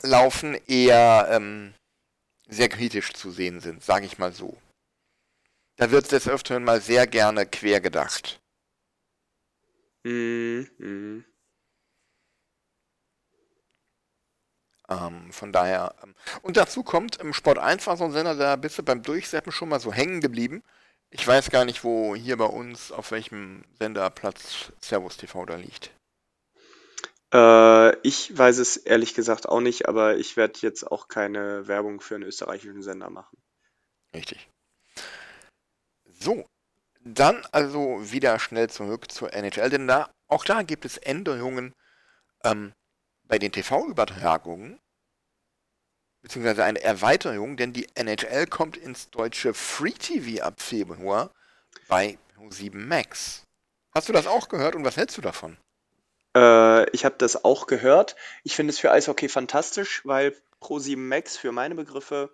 [0.01, 1.73] laufen, eher ähm,
[2.47, 4.57] sehr kritisch zu sehen sind, sage ich mal so.
[5.77, 8.39] Da wird des Öfteren mal sehr gerne quer gedacht.
[10.03, 11.25] Mhm, mhm.
[14.89, 15.95] Ähm, von daher.
[16.03, 19.01] Ähm, und dazu kommt, im Sport 1 war so ein Sender, da bist du beim
[19.01, 20.63] Durchseppen schon mal so hängen geblieben.
[21.09, 25.91] Ich weiß gar nicht, wo hier bei uns, auf welchem Senderplatz Servus TV da liegt.
[27.33, 32.01] Äh, ich weiß es ehrlich gesagt auch nicht, aber ich werde jetzt auch keine Werbung
[32.01, 33.37] für einen österreichischen Sender machen.
[34.13, 34.49] Richtig.
[36.19, 36.45] So,
[37.01, 41.73] dann also wieder schnell zurück zur NHL, denn da, auch da gibt es Änderungen
[42.43, 42.73] ähm,
[43.27, 44.79] bei den TV-Übertragungen,
[46.21, 51.31] beziehungsweise eine Erweiterung, denn die NHL kommt ins deutsche Free TV ab Februar
[51.87, 53.43] bei Pro7 Max.
[53.93, 55.57] Hast du das auch gehört und was hältst du davon?
[56.35, 58.15] Äh, ich habe das auch gehört.
[58.43, 62.31] Ich finde es für Eishockey fantastisch, weil Pro7 Max für meine Begriffe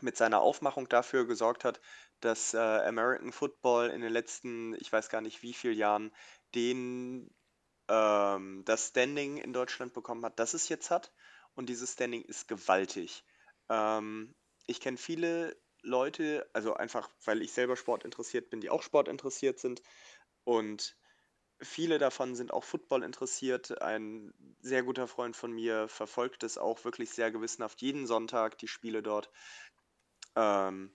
[0.00, 1.80] mit seiner Aufmachung dafür gesorgt hat,
[2.20, 6.12] dass äh, American Football in den letzten, ich weiß gar nicht wie vielen Jahren,
[6.54, 7.30] den
[7.88, 11.12] ähm, das Standing in Deutschland bekommen hat, das es jetzt hat.
[11.54, 13.24] Und dieses Standing ist gewaltig.
[13.68, 14.34] Ähm,
[14.66, 19.08] ich kenne viele Leute, also einfach, weil ich selber Sport interessiert bin, die auch Sport
[19.08, 19.82] interessiert sind.
[20.44, 20.96] Und
[21.60, 23.80] viele davon sind auch Football interessiert.
[23.82, 28.68] Ein sehr guter Freund von mir verfolgt es auch wirklich sehr gewissenhaft jeden Sonntag, die
[28.68, 29.30] Spiele dort.
[30.36, 30.92] Ähm,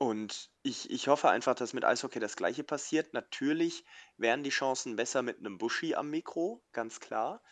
[0.00, 3.12] und ich, ich hoffe einfach, dass mit Eishockey das Gleiche passiert.
[3.12, 3.84] Natürlich
[4.16, 7.42] wären die Chancen besser mit einem Buschi am Mikro, ganz klar.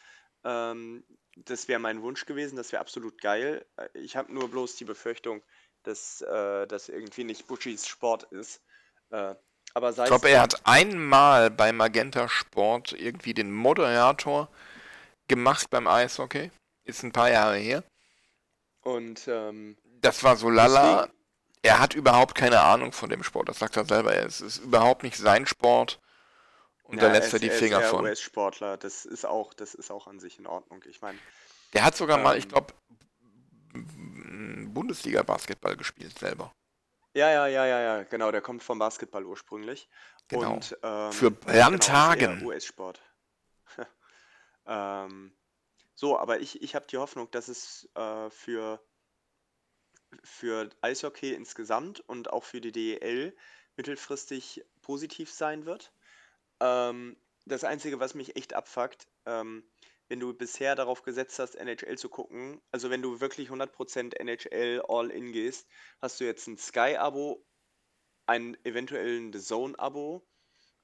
[0.45, 1.05] Ähm,
[1.37, 3.67] das wäre mein Wunsch gewesen, das wäre absolut geil.
[3.77, 5.43] Äh, Ich habe nur bloß die Befürchtung,
[5.83, 8.63] dass äh, das irgendwie nicht Buschis Sport ist.
[9.11, 9.35] Äh,
[9.75, 10.61] aber sei Ich es glaube, er drum.
[10.61, 14.49] hat einmal bei Magenta Sport irgendwie den Moderator
[15.29, 16.51] gemacht beim Eishockey.
[16.85, 17.85] Ist ein paar Jahre her.
[18.83, 21.03] Und ähm, Das war so lala.
[21.03, 21.18] Deswegen-
[21.63, 23.49] Er hat überhaupt keine Ahnung von dem Sport.
[23.49, 24.15] Das sagt er selber.
[24.15, 26.01] Es ist überhaupt nicht sein Sport.
[26.85, 28.05] Und da ja, lässt er ist- die ist Finger von.
[28.05, 30.83] US-Sportler, das ist auch, das ist auch an sich in Ordnung.
[30.89, 31.19] Ich meine,
[31.75, 32.51] Der hat sogar mal, ich Ähm.
[32.51, 32.73] glaube,
[34.73, 36.53] Bundesliga-Basketball gespielt selber.
[37.15, 39.89] ja, ja, ja, ja, ja, genau, der kommt vom Basketball ursprünglich.
[40.29, 40.55] Genau.
[40.55, 42.41] Und, ähm, Für genau, ist Brandhagen.
[42.41, 43.01] eher US-Sport.
[44.67, 45.33] ähm,
[45.95, 48.81] so, aber ich, ich habe die Hoffnung, dass es äh, für,
[50.25, 53.37] für Eishockey insgesamt und auch für die DEL
[53.77, 55.93] mittelfristig positiv sein wird.
[56.61, 59.65] Ähm, das Einzige, was mich echt abfuckt, ähm,
[60.09, 64.83] wenn du bisher darauf gesetzt hast, NHL zu gucken, also wenn du wirklich 100% NHL
[64.89, 65.69] All-In gehst,
[66.01, 67.45] hast du jetzt ein Sky-Abo,
[68.27, 70.27] ein eventuell ein Zone-Abo,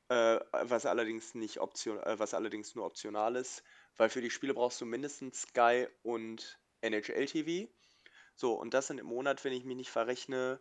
[0.09, 3.63] äh, was äh, was allerdings nur optional ist,
[3.97, 7.71] weil für die Spiele brauchst du mindestens Sky und NHL TV.
[8.37, 10.61] So, und das sind im Monat, wenn ich mich nicht verrechne,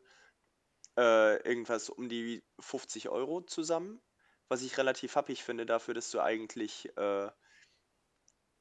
[0.97, 4.01] äh, irgendwas um die 50 Euro zusammen,
[4.47, 7.32] was ich relativ happig finde dafür, dass du eigentlich, äh,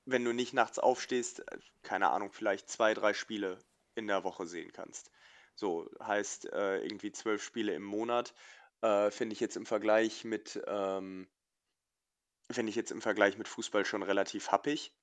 [0.06, 3.58] wenn du nicht nachts aufstehst, äh, keine Ahnung, vielleicht zwei, drei Spiele
[3.94, 5.10] in der Woche sehen kannst.
[5.54, 8.32] So, heißt äh, irgendwie zwölf Spiele im Monat,
[8.80, 11.28] äh, finde ich jetzt im Vergleich mit, ähm,
[12.50, 14.96] finde ich jetzt im Vergleich mit Fußball schon relativ happig.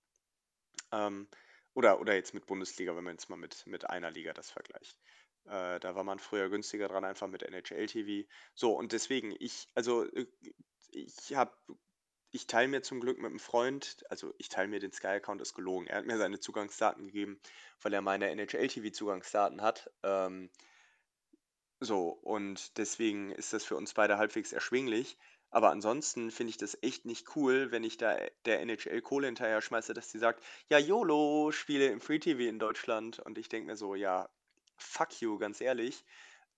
[0.92, 1.30] Ähm,
[1.74, 4.98] oder, oder jetzt mit Bundesliga, wenn man jetzt mal mit, mit einer Liga das vergleicht.
[5.46, 8.28] Äh, da war man früher günstiger dran, einfach mit NHL TV.
[8.54, 10.28] So, und deswegen, ich, also, äh,
[10.92, 11.54] ich habe,
[12.32, 15.56] ich teile mir zum Glück mit einem Freund, also ich teile mir den Sky-Account, ist
[15.56, 15.88] gelogen.
[15.88, 17.40] Er hat mir seine Zugangsdaten gegeben,
[17.82, 19.90] weil er meine NHL TV-Zugangsdaten hat.
[20.04, 20.50] Ähm,
[21.80, 25.18] so, und deswegen ist das für uns beide halbwegs erschwinglich.
[25.52, 29.62] Aber ansonsten finde ich das echt nicht cool, wenn ich da der NHL Kohle hinterher
[29.62, 33.20] schmeiße, dass die sagt, ja, YOLO, Spiele im Free TV in Deutschland.
[33.20, 34.30] Und ich denke mir so, ja,
[34.78, 36.06] fuck you, ganz ehrlich.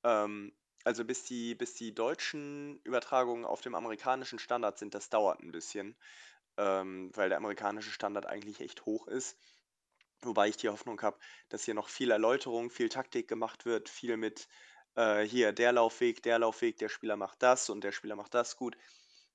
[0.03, 5.41] Ähm, also bis die, bis die deutschen Übertragungen auf dem amerikanischen Standard sind, das dauert
[5.41, 5.95] ein bisschen,
[6.57, 9.37] ähm, weil der amerikanische Standard eigentlich echt hoch ist.
[10.23, 11.17] Wobei ich die Hoffnung habe,
[11.49, 14.47] dass hier noch viel Erläuterung, viel Taktik gemacht wird, viel mit
[14.95, 18.57] äh, hier der Laufweg, der Laufweg, der Spieler macht das und der Spieler macht das
[18.57, 18.75] gut.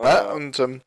[0.00, 0.82] Ja, Äh, und ähm,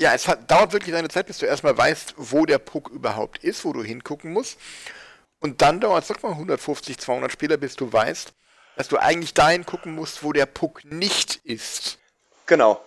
[0.00, 3.44] ja, es hat, dauert wirklich eine Zeit, bis du erstmal weißt, wo der Puck überhaupt
[3.44, 4.58] ist, wo du hingucken musst.
[5.40, 8.32] Und dann dauert es nochmal 150, 200 Spiele, bis du weißt,
[8.76, 11.98] dass du eigentlich dahin gucken musst, wo der Puck nicht ist.
[12.46, 12.82] Genau.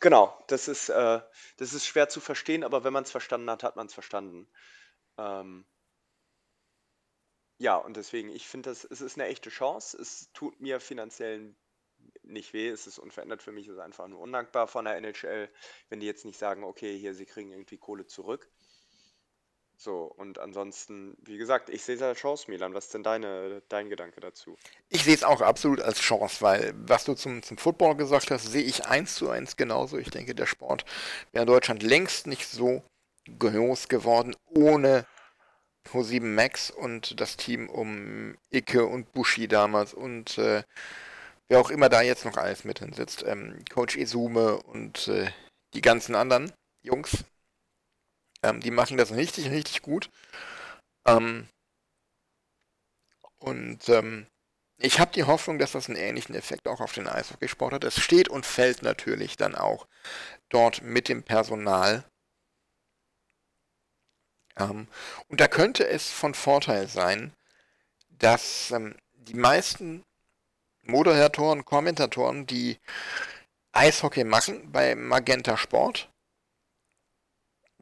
[0.00, 1.20] Genau, das ist, äh,
[1.58, 4.48] das ist schwer zu verstehen, aber wenn man es verstanden hat, hat man es verstanden.
[5.18, 5.64] Ähm,
[7.58, 9.96] ja, und deswegen, ich finde, das, es ist eine echte Chance.
[10.00, 11.54] Es tut mir finanziell
[12.22, 15.48] nicht weh, es ist unverändert für mich, es ist einfach nur undankbar von der NHL,
[15.88, 18.50] wenn die jetzt nicht sagen, okay, hier, sie kriegen irgendwie Kohle zurück.
[19.76, 22.74] So, und ansonsten, wie gesagt, ich sehe es als Chance, Milan.
[22.74, 24.56] Was ist denn deine, dein Gedanke dazu?
[24.88, 28.46] Ich sehe es auch absolut als Chance, weil was du zum, zum Football gesagt hast,
[28.46, 29.98] sehe ich eins zu eins genauso.
[29.98, 30.84] Ich denke, der Sport
[31.32, 32.82] wäre in Deutschland längst nicht so
[33.38, 35.06] groß geworden ohne
[35.84, 40.62] Pro7 Max und das Team um Icke und Bushi damals und äh,
[41.48, 43.24] wer auch immer da jetzt noch alles mit drin sitzt.
[43.26, 45.30] Ähm, Coach Izume und äh,
[45.74, 47.24] die ganzen anderen Jungs.
[48.42, 50.10] Ähm, die machen das richtig, richtig gut.
[51.06, 51.48] Ähm,
[53.38, 54.26] und ähm,
[54.78, 57.84] ich habe die Hoffnung, dass das einen ähnlichen Effekt auch auf den Eishockeysport hat.
[57.84, 59.86] Es steht und fällt natürlich dann auch
[60.48, 62.04] dort mit dem Personal.
[64.58, 64.88] Ähm,
[65.28, 67.32] und da könnte es von Vorteil sein,
[68.10, 70.04] dass ähm, die meisten
[70.82, 72.78] Moderatoren, Kommentatoren, die
[73.72, 76.08] Eishockey machen bei Magenta Sport,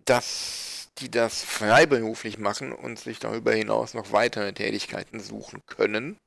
[0.05, 6.19] dass die das freiberuflich machen und sich darüber hinaus noch weitere Tätigkeiten suchen können,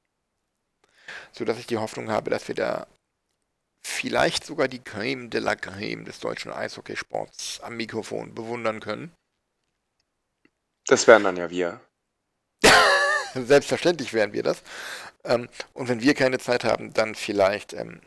[1.32, 2.88] sodass ich die Hoffnung habe, dass wir da
[3.86, 9.16] vielleicht sogar die Creme de la Creme des deutschen Eishockeysports am Mikrofon bewundern können.
[10.88, 11.82] Das wären dann ja wir.
[13.34, 14.62] Selbstverständlich wären wir das.
[15.24, 18.02] Ähm, und wenn wir keine Zeit haben, dann vielleicht ähm,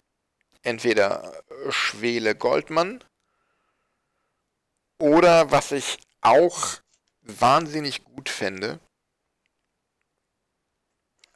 [0.62, 3.02] entweder Schwele Goldmann
[5.00, 6.78] oder was ich auch
[7.22, 8.80] wahnsinnig gut fände,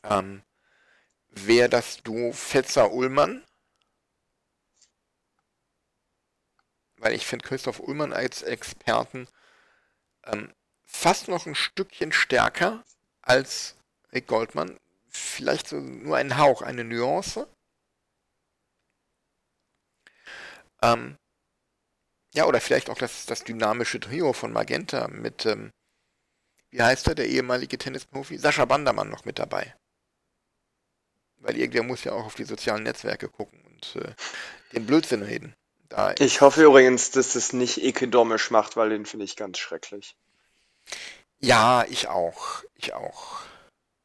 [0.05, 0.43] ähm,
[1.28, 3.45] wäre das Duo Fetzer-Ullmann.
[6.97, 9.28] Weil ich finde Christoph Ullmann als Experten
[10.24, 10.53] ähm,
[10.93, 12.84] fast noch ein Stückchen stärker
[13.22, 13.76] als
[14.12, 14.78] Rick Goldmann.
[15.09, 17.49] Vielleicht so nur ein Hauch, eine Nuance.
[20.82, 21.16] Ähm,
[22.34, 25.70] ja, oder vielleicht auch das, das dynamische Trio von Magenta mit, ähm,
[26.70, 28.38] wie heißt er, der ehemalige Tennisprofi?
[28.38, 29.74] Sascha Bandermann noch mit dabei.
[31.36, 34.14] Weil irgendwer muss ja auch auf die sozialen Netzwerke gucken und äh,
[34.72, 35.55] den Blödsinn reden.
[35.88, 39.59] Da ich hoffe übrigens, dass das nicht Ike Domisch macht, weil den finde ich ganz
[39.59, 40.16] schrecklich.
[41.39, 42.62] Ja, ich auch.
[42.74, 43.41] Ich auch.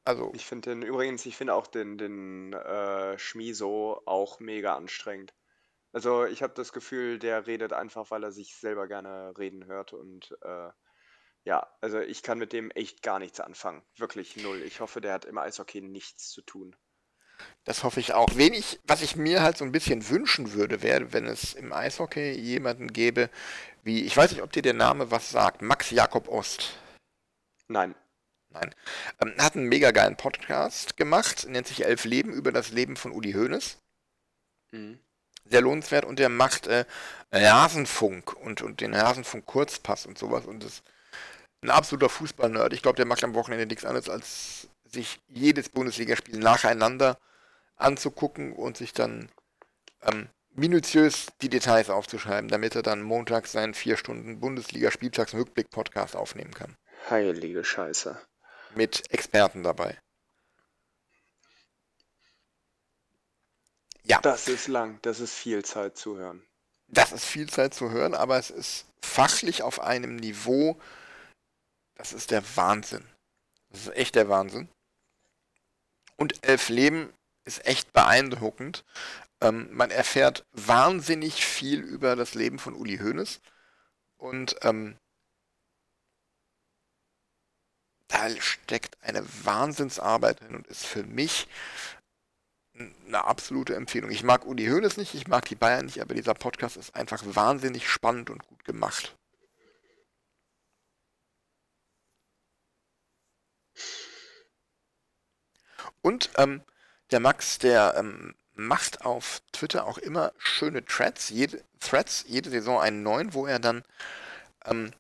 [0.06, 0.32] Also.
[0.34, 5.34] Ich finde den übrigens, ich finde auch den, den äh, Schmiso auch mega anstrengend.
[5.92, 9.94] Also ich habe das Gefühl, der redet einfach, weil er sich selber gerne reden hört
[9.94, 10.70] und äh,
[11.44, 13.82] ja, also ich kann mit dem echt gar nichts anfangen.
[13.96, 14.62] Wirklich null.
[14.64, 16.76] Ich hoffe, der hat im Eishockey nichts zu tun.
[17.64, 18.36] Das hoffe ich auch.
[18.36, 22.32] Wenig, was ich mir halt so ein bisschen wünschen würde, wäre, wenn es im Eishockey
[22.32, 23.30] jemanden gäbe,
[23.88, 26.78] wie, ich weiß nicht, ob dir der Name was sagt, Max Jakob Ost.
[27.68, 27.96] Nein.
[28.50, 28.76] Nein.
[29.20, 33.12] Ähm, hat einen mega geilen Podcast gemacht, nennt sich Elf Leben über das Leben von
[33.12, 33.80] Uli Hoeneß.
[34.72, 35.00] Mhm
[35.50, 36.86] sehr lohnenswert und der macht äh,
[37.32, 40.84] Rasenfunk und, und den Rasenfunk Kurzpass und sowas und ist
[41.62, 42.74] ein absoluter Fußballnerd.
[42.74, 47.18] Ich glaube, der macht am Wochenende nichts anderes, als sich jedes Bundesligaspiel nacheinander
[47.76, 49.30] anzugucken und sich dann
[50.04, 56.76] ähm, minutiös die Details aufzuschreiben, damit er dann montags seinen vier Stunden Bundesliga-Spieltagsrückblick-Podcast aufnehmen kann.
[57.10, 58.20] Heilige Scheiße.
[58.76, 59.98] Mit Experten dabei.
[64.04, 64.20] Ja.
[64.22, 66.44] Das ist lang, das ist viel Zeit zu hören.
[66.88, 70.80] Das ist viel Zeit zu hören, aber es ist fachlich auf einem Niveau,
[71.96, 73.06] das ist der Wahnsinn.
[73.70, 74.70] Das ist echt der Wahnsinn.
[76.16, 78.86] Und Elf Leben ist echt beeindruckend.
[79.42, 83.40] Ähm, man erfährt wahnsinnig viel über das Leben von Uli Hoeneß.
[84.18, 84.98] Und ähm,
[88.08, 91.48] da steckt eine Wahnsinnsarbeit drin und ist für mich
[93.08, 94.12] eine absolute Empfehlung.
[94.12, 97.24] Ich mag Uli Hoeneß nicht, ich mag die Bayern nicht, aber dieser Podcast ist einfach
[97.26, 99.16] wahnsinnig spannend und gut gemacht.
[106.02, 106.62] Und ähm,
[107.12, 112.80] der Max, der ähm, macht auf Twitter auch immer schöne Threads, jede, Threads, jede Saison
[112.80, 113.84] einen neuen, wo er dann
[114.66, 114.92] ähm,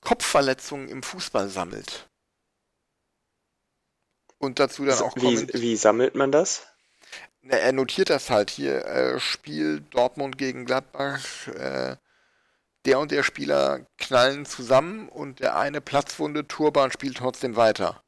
[0.00, 2.08] Kopfverletzungen im Fußball sammelt.
[4.38, 6.66] Und dazu dann auch wie, wie sammelt man das?
[7.42, 8.84] Na, er notiert das halt hier.
[8.86, 11.48] Äh, Spiel Dortmund gegen Gladbach.
[11.48, 11.96] Äh,
[12.84, 18.02] der und der Spieler knallen zusammen und der eine Platzwunde, Turban spielt trotzdem weiter.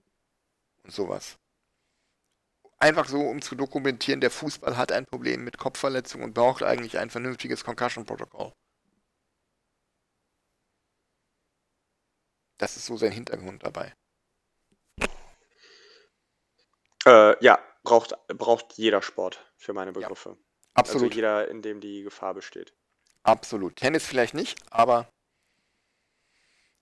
[0.85, 1.40] Und sowas.
[2.83, 6.99] Einfach so, um zu dokumentieren, der Fußball hat ein Problem mit Kopfverletzung und braucht eigentlich
[6.99, 8.53] ein vernünftiges Concussion-Protokoll.
[12.57, 13.95] Das ist so sein Hintergrund dabei.
[17.07, 20.31] Äh, ja, braucht, braucht jeder Sport für meine Begriffe.
[20.31, 20.37] Ja,
[20.75, 21.05] absolut.
[21.05, 22.75] Also jeder, in dem die Gefahr besteht.
[23.23, 23.77] Absolut.
[23.77, 25.11] Tennis vielleicht nicht, aber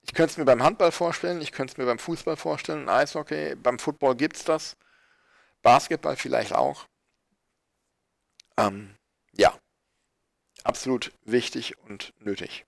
[0.01, 3.55] ich könnte es mir beim Handball vorstellen, ich könnte es mir beim Fußball vorstellen, Eishockey,
[3.55, 4.77] beim Football gibt es das,
[5.61, 6.87] Basketball vielleicht auch.
[8.57, 8.95] Ähm,
[9.33, 9.57] ja,
[10.63, 12.65] absolut wichtig und nötig.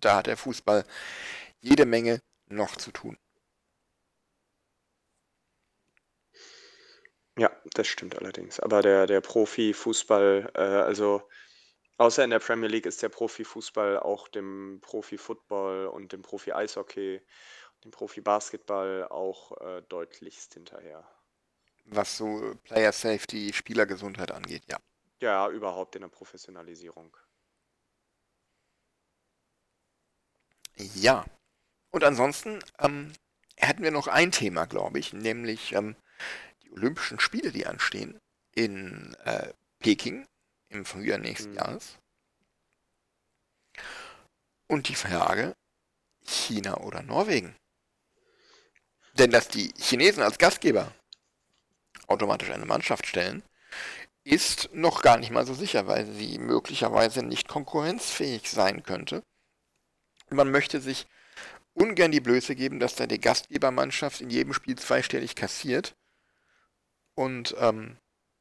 [0.00, 0.84] Da hat der Fußball
[1.60, 3.16] jede Menge noch zu tun.
[7.36, 8.60] Ja, das stimmt allerdings.
[8.60, 11.28] Aber der, der Profifußball, äh, also
[11.98, 17.20] außer in der Premier League ist der Profifußball auch dem Profi-Football und dem Profi-Eishockey,
[17.82, 21.04] dem Profi-Basketball auch äh, deutlichst hinterher.
[21.84, 24.78] Was so Player Safety, Spielergesundheit angeht, ja.
[25.20, 27.16] Ja, überhaupt in der Professionalisierung.
[30.76, 31.24] Ja.
[31.90, 33.12] Und ansonsten ähm,
[33.56, 35.96] hätten wir noch ein Thema, glaube ich, nämlich ähm,
[36.72, 38.18] Olympischen Spiele, die anstehen,
[38.54, 40.26] in äh, Peking
[40.68, 41.56] im Frühjahr nächsten mhm.
[41.56, 41.98] Jahres.
[44.66, 45.54] Und die Frage,
[46.24, 47.54] China oder Norwegen?
[49.12, 50.92] Denn dass die Chinesen als Gastgeber
[52.06, 53.42] automatisch eine Mannschaft stellen,
[54.24, 59.22] ist noch gar nicht mal so sicher, weil sie möglicherweise nicht konkurrenzfähig sein könnte.
[60.30, 61.06] Man möchte sich
[61.74, 65.94] ungern die Blöße geben, dass da die Gastgebermannschaft in jedem Spiel zweistellig kassiert
[67.14, 67.96] und ähm,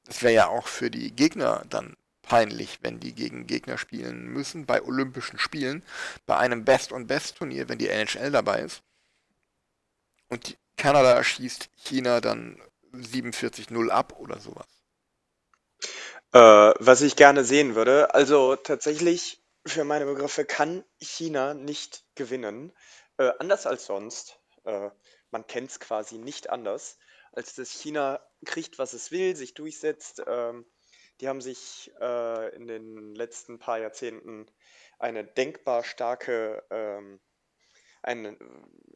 [0.06, 4.66] das wäre ja auch für die Gegner dann peinlich, wenn die gegen Gegner spielen müssen
[4.66, 5.84] bei Olympischen Spielen,
[6.26, 8.82] bei einem Best-on-Best-Turnier, wenn die NHL dabei ist.
[10.30, 12.60] Und Kanada schießt China dann
[12.94, 14.68] 47-0 ab oder sowas.
[16.34, 16.40] Äh,
[16.80, 22.74] was ich gerne sehen würde, also tatsächlich für meine Begriffe kann China nicht gewinnen,
[23.18, 24.40] äh, anders als sonst.
[24.66, 24.90] Äh,
[25.32, 26.98] man kennt es quasi nicht anders,
[27.32, 30.22] als dass China kriegt, was es will, sich durchsetzt.
[30.28, 30.66] Ähm,
[31.22, 34.48] die haben sich äh, in den letzten paar Jahrzehnten
[35.00, 37.20] eine denkbar starke, ähm,
[38.02, 38.38] eine,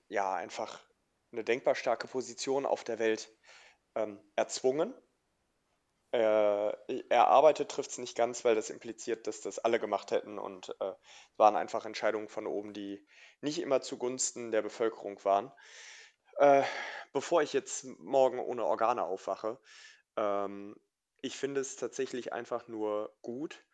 [0.10, 0.84] ja, einfach
[1.32, 3.30] eine denkbar starke Position auf der Welt
[3.98, 4.94] ähm, erzwungen.
[6.12, 10.74] Äh, erarbeitet trifft es nicht ganz, weil das impliziert, dass das alle gemacht hätten und
[10.80, 10.94] äh,
[11.36, 13.06] waren einfach Entscheidungen von oben, die
[13.42, 15.52] nicht immer zugunsten der Bevölkerung waren.
[16.38, 16.64] Äh,
[17.12, 19.60] bevor ich jetzt morgen ohne Organe aufwache,
[20.16, 20.76] ähm,
[21.22, 23.66] ich finde es tatsächlich einfach nur gut,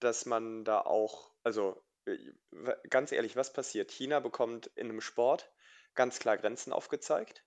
[0.00, 2.16] dass man da auch, also äh,
[2.88, 3.90] ganz ehrlich, was passiert?
[3.90, 5.52] China bekommt in einem Sport
[5.94, 7.44] ganz klar Grenzen aufgezeigt.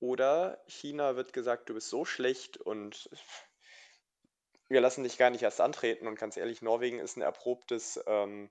[0.00, 3.08] Oder China wird gesagt, du bist so schlecht und
[4.68, 6.06] wir lassen dich gar nicht erst antreten.
[6.06, 8.50] Und ganz ehrlich, Norwegen ist ein erprobtes, ähm,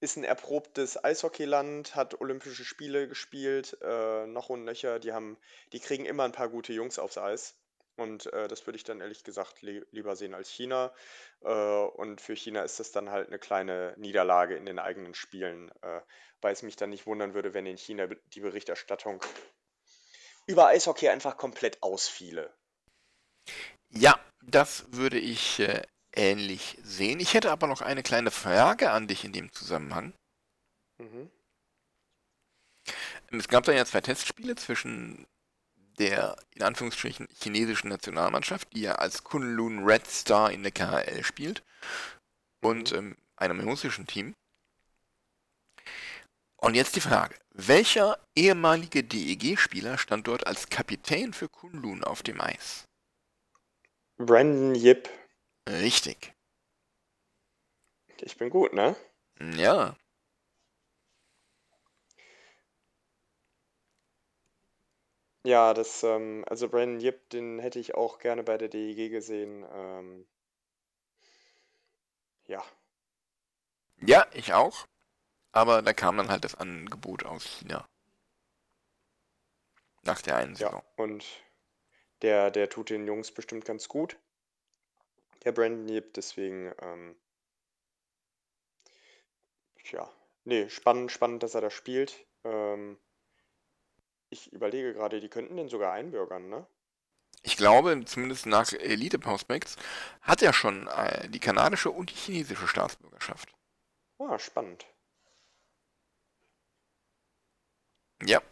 [0.00, 4.98] ist ein erprobtes Eishockeyland, hat Olympische Spiele gespielt, äh, noch und nöcher.
[4.98, 5.36] Die haben,
[5.72, 7.59] die kriegen immer ein paar gute Jungs aufs Eis.
[7.96, 10.92] Und äh, das würde ich dann ehrlich gesagt li lieber sehen als China.
[11.42, 15.70] Äh, und für China ist das dann halt eine kleine Niederlage in den eigenen Spielen,
[15.82, 16.00] äh,
[16.40, 19.22] weil es mich dann nicht wundern würde, wenn in China die Berichterstattung
[20.46, 22.52] über Eishockey einfach komplett ausfiele.
[23.90, 25.82] Ja, das würde ich äh,
[26.12, 27.20] ähnlich sehen.
[27.20, 30.12] Ich hätte aber noch eine kleine Frage an dich in dem Zusammenhang.
[30.98, 31.30] Mhm.
[33.32, 35.26] Es gab da ja zwei Testspiele zwischen
[35.98, 41.62] der in Anführungsstrichen chinesischen Nationalmannschaft, die ja als Kunlun Red Star in der KHL spielt,
[42.60, 42.98] und mhm.
[42.98, 44.34] ähm, einem russischen Team.
[46.56, 52.40] Und jetzt die Frage, welcher ehemalige DEG-Spieler stand dort als Kapitän für Kunlun auf dem
[52.40, 52.84] Eis?
[54.18, 55.08] Brandon Yip.
[55.66, 56.34] Richtig.
[58.20, 58.94] Ich bin gut, ne?
[59.56, 59.96] Ja.
[65.44, 69.66] Ja, das, ähm, also Brandon Yip, den hätte ich auch gerne bei der DEG gesehen.
[69.72, 70.26] Ähm,
[72.46, 72.62] ja.
[74.00, 74.86] Ja, ich auch.
[75.52, 77.88] Aber da kam dann halt das Angebot aus China.
[80.02, 81.24] Nach der einen Ja, und
[82.22, 84.18] der, der tut den Jungs bestimmt ganz gut.
[85.44, 87.16] Der Brandon Yip, deswegen, ähm,
[89.90, 90.08] ja,
[90.44, 92.26] nee, spannend, spannend, dass er da spielt.
[92.44, 92.98] Ähm,
[94.30, 96.66] ich überlege gerade, die könnten den sogar einbürgern, ne?
[97.42, 99.76] Ich glaube, zumindest nach Elite Prospects
[100.20, 103.54] hat er schon äh, die kanadische und die chinesische Staatsbürgerschaft.
[104.18, 104.86] Ah, spannend.
[108.22, 108.42] Ja.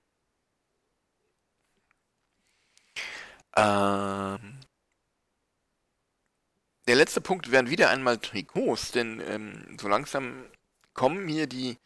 [3.57, 4.61] Ähm,
[6.87, 10.47] der letzte Punkt wären wieder einmal Trikots, denn ähm, so langsam
[10.95, 11.79] kommen hier die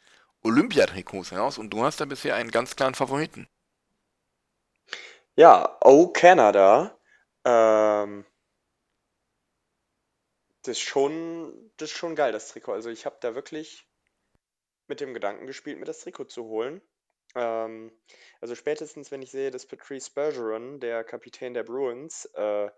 [0.43, 3.49] Olympiatrikots heraus und du hast da bisher einen ganz klaren Favoriten.
[5.37, 6.99] Ja, Oh Canada.
[7.45, 8.24] Ähm,
[10.62, 12.72] das ist schon, das ist schon geil, das Trikot.
[12.72, 13.87] Also ich habe da wirklich
[14.89, 16.83] mit dem Gedanken gespielt, mir das Trikot zu holen.
[17.35, 17.93] Ähm,
[18.41, 22.70] also spätestens, wenn ich sehe, dass Patrice Bergeron, der Kapitän der Bruins, äh,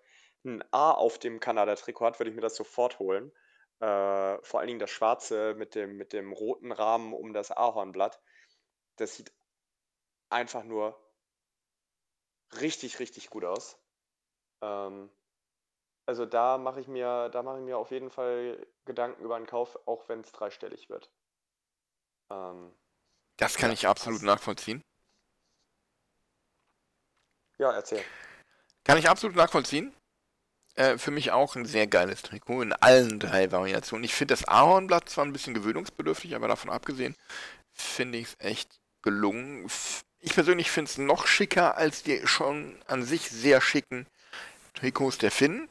[0.44, 3.32] ein A auf dem Kanada-Trikot hat, würde ich mir das sofort holen.
[3.80, 8.20] Äh, vor allen Dingen das Schwarze mit dem, mit dem roten Rahmen um das Ahornblatt.
[8.96, 9.32] Das sieht
[10.30, 11.03] einfach nur
[12.60, 13.78] richtig, richtig gut aus.
[14.62, 15.10] Ähm,
[16.06, 19.46] also da mache ich mir, da mache ich mir auf jeden Fall Gedanken über einen
[19.46, 21.10] Kauf, auch wenn es dreistellig wird.
[22.30, 22.72] Ähm,
[23.36, 24.26] das kann ja, ich absolut passt.
[24.26, 24.82] nachvollziehen.
[27.58, 28.04] Ja, erzähl.
[28.84, 29.94] Kann ich absolut nachvollziehen.
[30.74, 34.04] Äh, für mich auch ein sehr geiles Trikot in allen drei Variationen.
[34.04, 37.14] Ich finde das Ahornblatt zwar ein bisschen gewöhnungsbedürftig, aber davon abgesehen
[37.72, 39.68] finde ich es echt gelungen.
[40.26, 44.06] Ich persönlich finde es noch schicker als die schon an sich sehr schicken
[44.72, 45.68] Trikots der Finnen.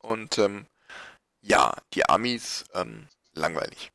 [0.00, 0.66] Und ähm,
[1.42, 3.92] ja, die Amis ähm, langweilig.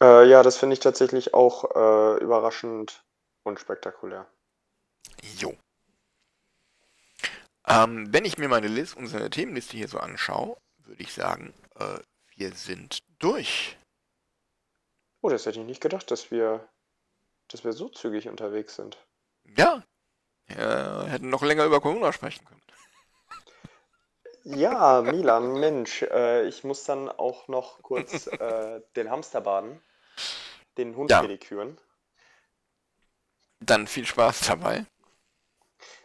[0.00, 3.02] Äh, ja, das finde ich tatsächlich auch äh, überraschend
[3.42, 4.30] und spektakulär.
[5.38, 5.56] Jo.
[7.66, 11.98] Ähm, wenn ich mir meine List, unsere Themenliste hier so anschaue, würde ich sagen, äh,
[12.36, 13.76] wir sind durch.
[15.24, 16.68] Oh, das hätte ich nicht gedacht, dass wir,
[17.48, 18.98] dass wir so zügig unterwegs sind.
[19.56, 19.82] Ja,
[20.48, 22.60] äh, hätten noch länger über Corona sprechen können.
[24.42, 29.82] Ja, Milan, Mensch, äh, ich muss dann auch noch kurz äh, den Hamster baden,
[30.76, 31.22] den Hund Ja.
[31.22, 31.80] pediküren.
[33.60, 34.84] Dann viel Spaß dabei.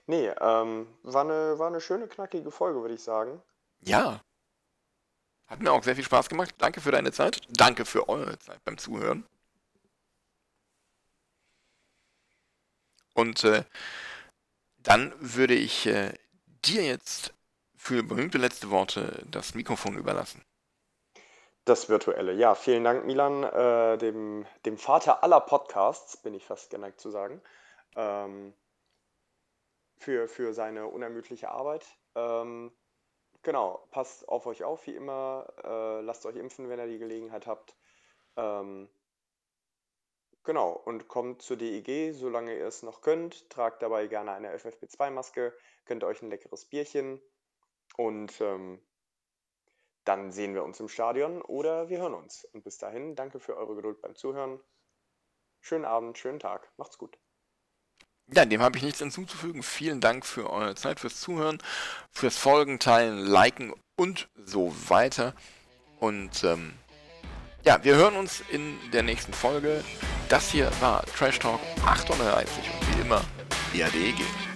[0.07, 3.43] Nee, ähm, war eine, war eine schöne, knackige Folge, würde ich sagen.
[3.81, 4.21] Ja.
[5.49, 6.53] Hat mir auch sehr viel Spaß gemacht.
[6.59, 7.41] Danke für deine Zeit.
[7.49, 9.25] Danke für eure Zeit beim Zuhören.
[13.15, 13.63] Und äh,
[14.77, 16.13] dann würde ich äh,
[16.63, 17.33] dir jetzt
[17.75, 20.43] für berühmte letzte Worte das Mikrofon überlassen.
[21.65, 22.33] Das Virtuelle.
[22.33, 27.09] Ja, vielen Dank, Milan, äh, dem, dem Vater aller Podcasts, bin ich fast geneigt zu
[27.09, 27.41] sagen,
[27.95, 28.53] ähm,
[29.97, 31.85] für, für seine unermüdliche Arbeit.
[32.15, 32.71] Ähm,
[33.43, 35.47] genau, passt auf euch auf, wie immer.
[35.63, 37.75] Äh, lasst euch impfen, wenn ihr die Gelegenheit habt.
[38.35, 38.89] Ähm,
[40.43, 43.49] genau, und kommt zur DEG, solange ihr es noch könnt.
[43.49, 45.53] Tragt dabei gerne eine FFP2-Maske,
[45.85, 47.21] könnt euch ein leckeres Bierchen
[47.97, 48.81] und ähm,
[50.05, 52.45] dann sehen wir uns im Stadion oder wir hören uns.
[52.45, 54.59] Und bis dahin, danke für eure Geduld beim Zuhören.
[55.61, 56.71] Schönen Abend, schönen Tag.
[56.77, 57.19] Macht's gut.
[58.33, 59.63] Ja, dem habe ich nichts hinzuzufügen.
[59.63, 61.57] Vielen Dank für eure Zeit, fürs Zuhören,
[62.11, 65.33] fürs Folgen, Teilen, Liken und so weiter.
[65.99, 66.73] Und ähm,
[67.65, 69.83] ja, wir hören uns in der nächsten Folge.
[70.29, 73.21] Das hier war Trash Talk 38 und wie immer,
[73.73, 74.48] E DADG.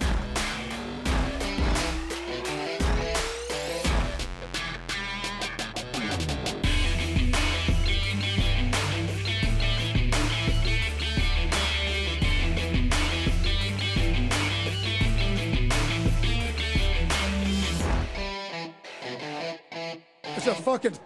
[20.74, 20.98] Fucking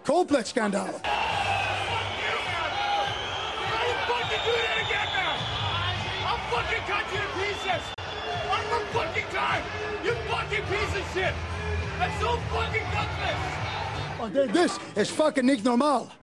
[6.87, 7.83] cut you to pieces!
[8.49, 9.63] One more fucking time!
[10.03, 11.35] You fucking piece of shit!
[11.99, 13.39] That's so fucking gutless!
[14.19, 16.09] Oh, This is fucking niet normaal.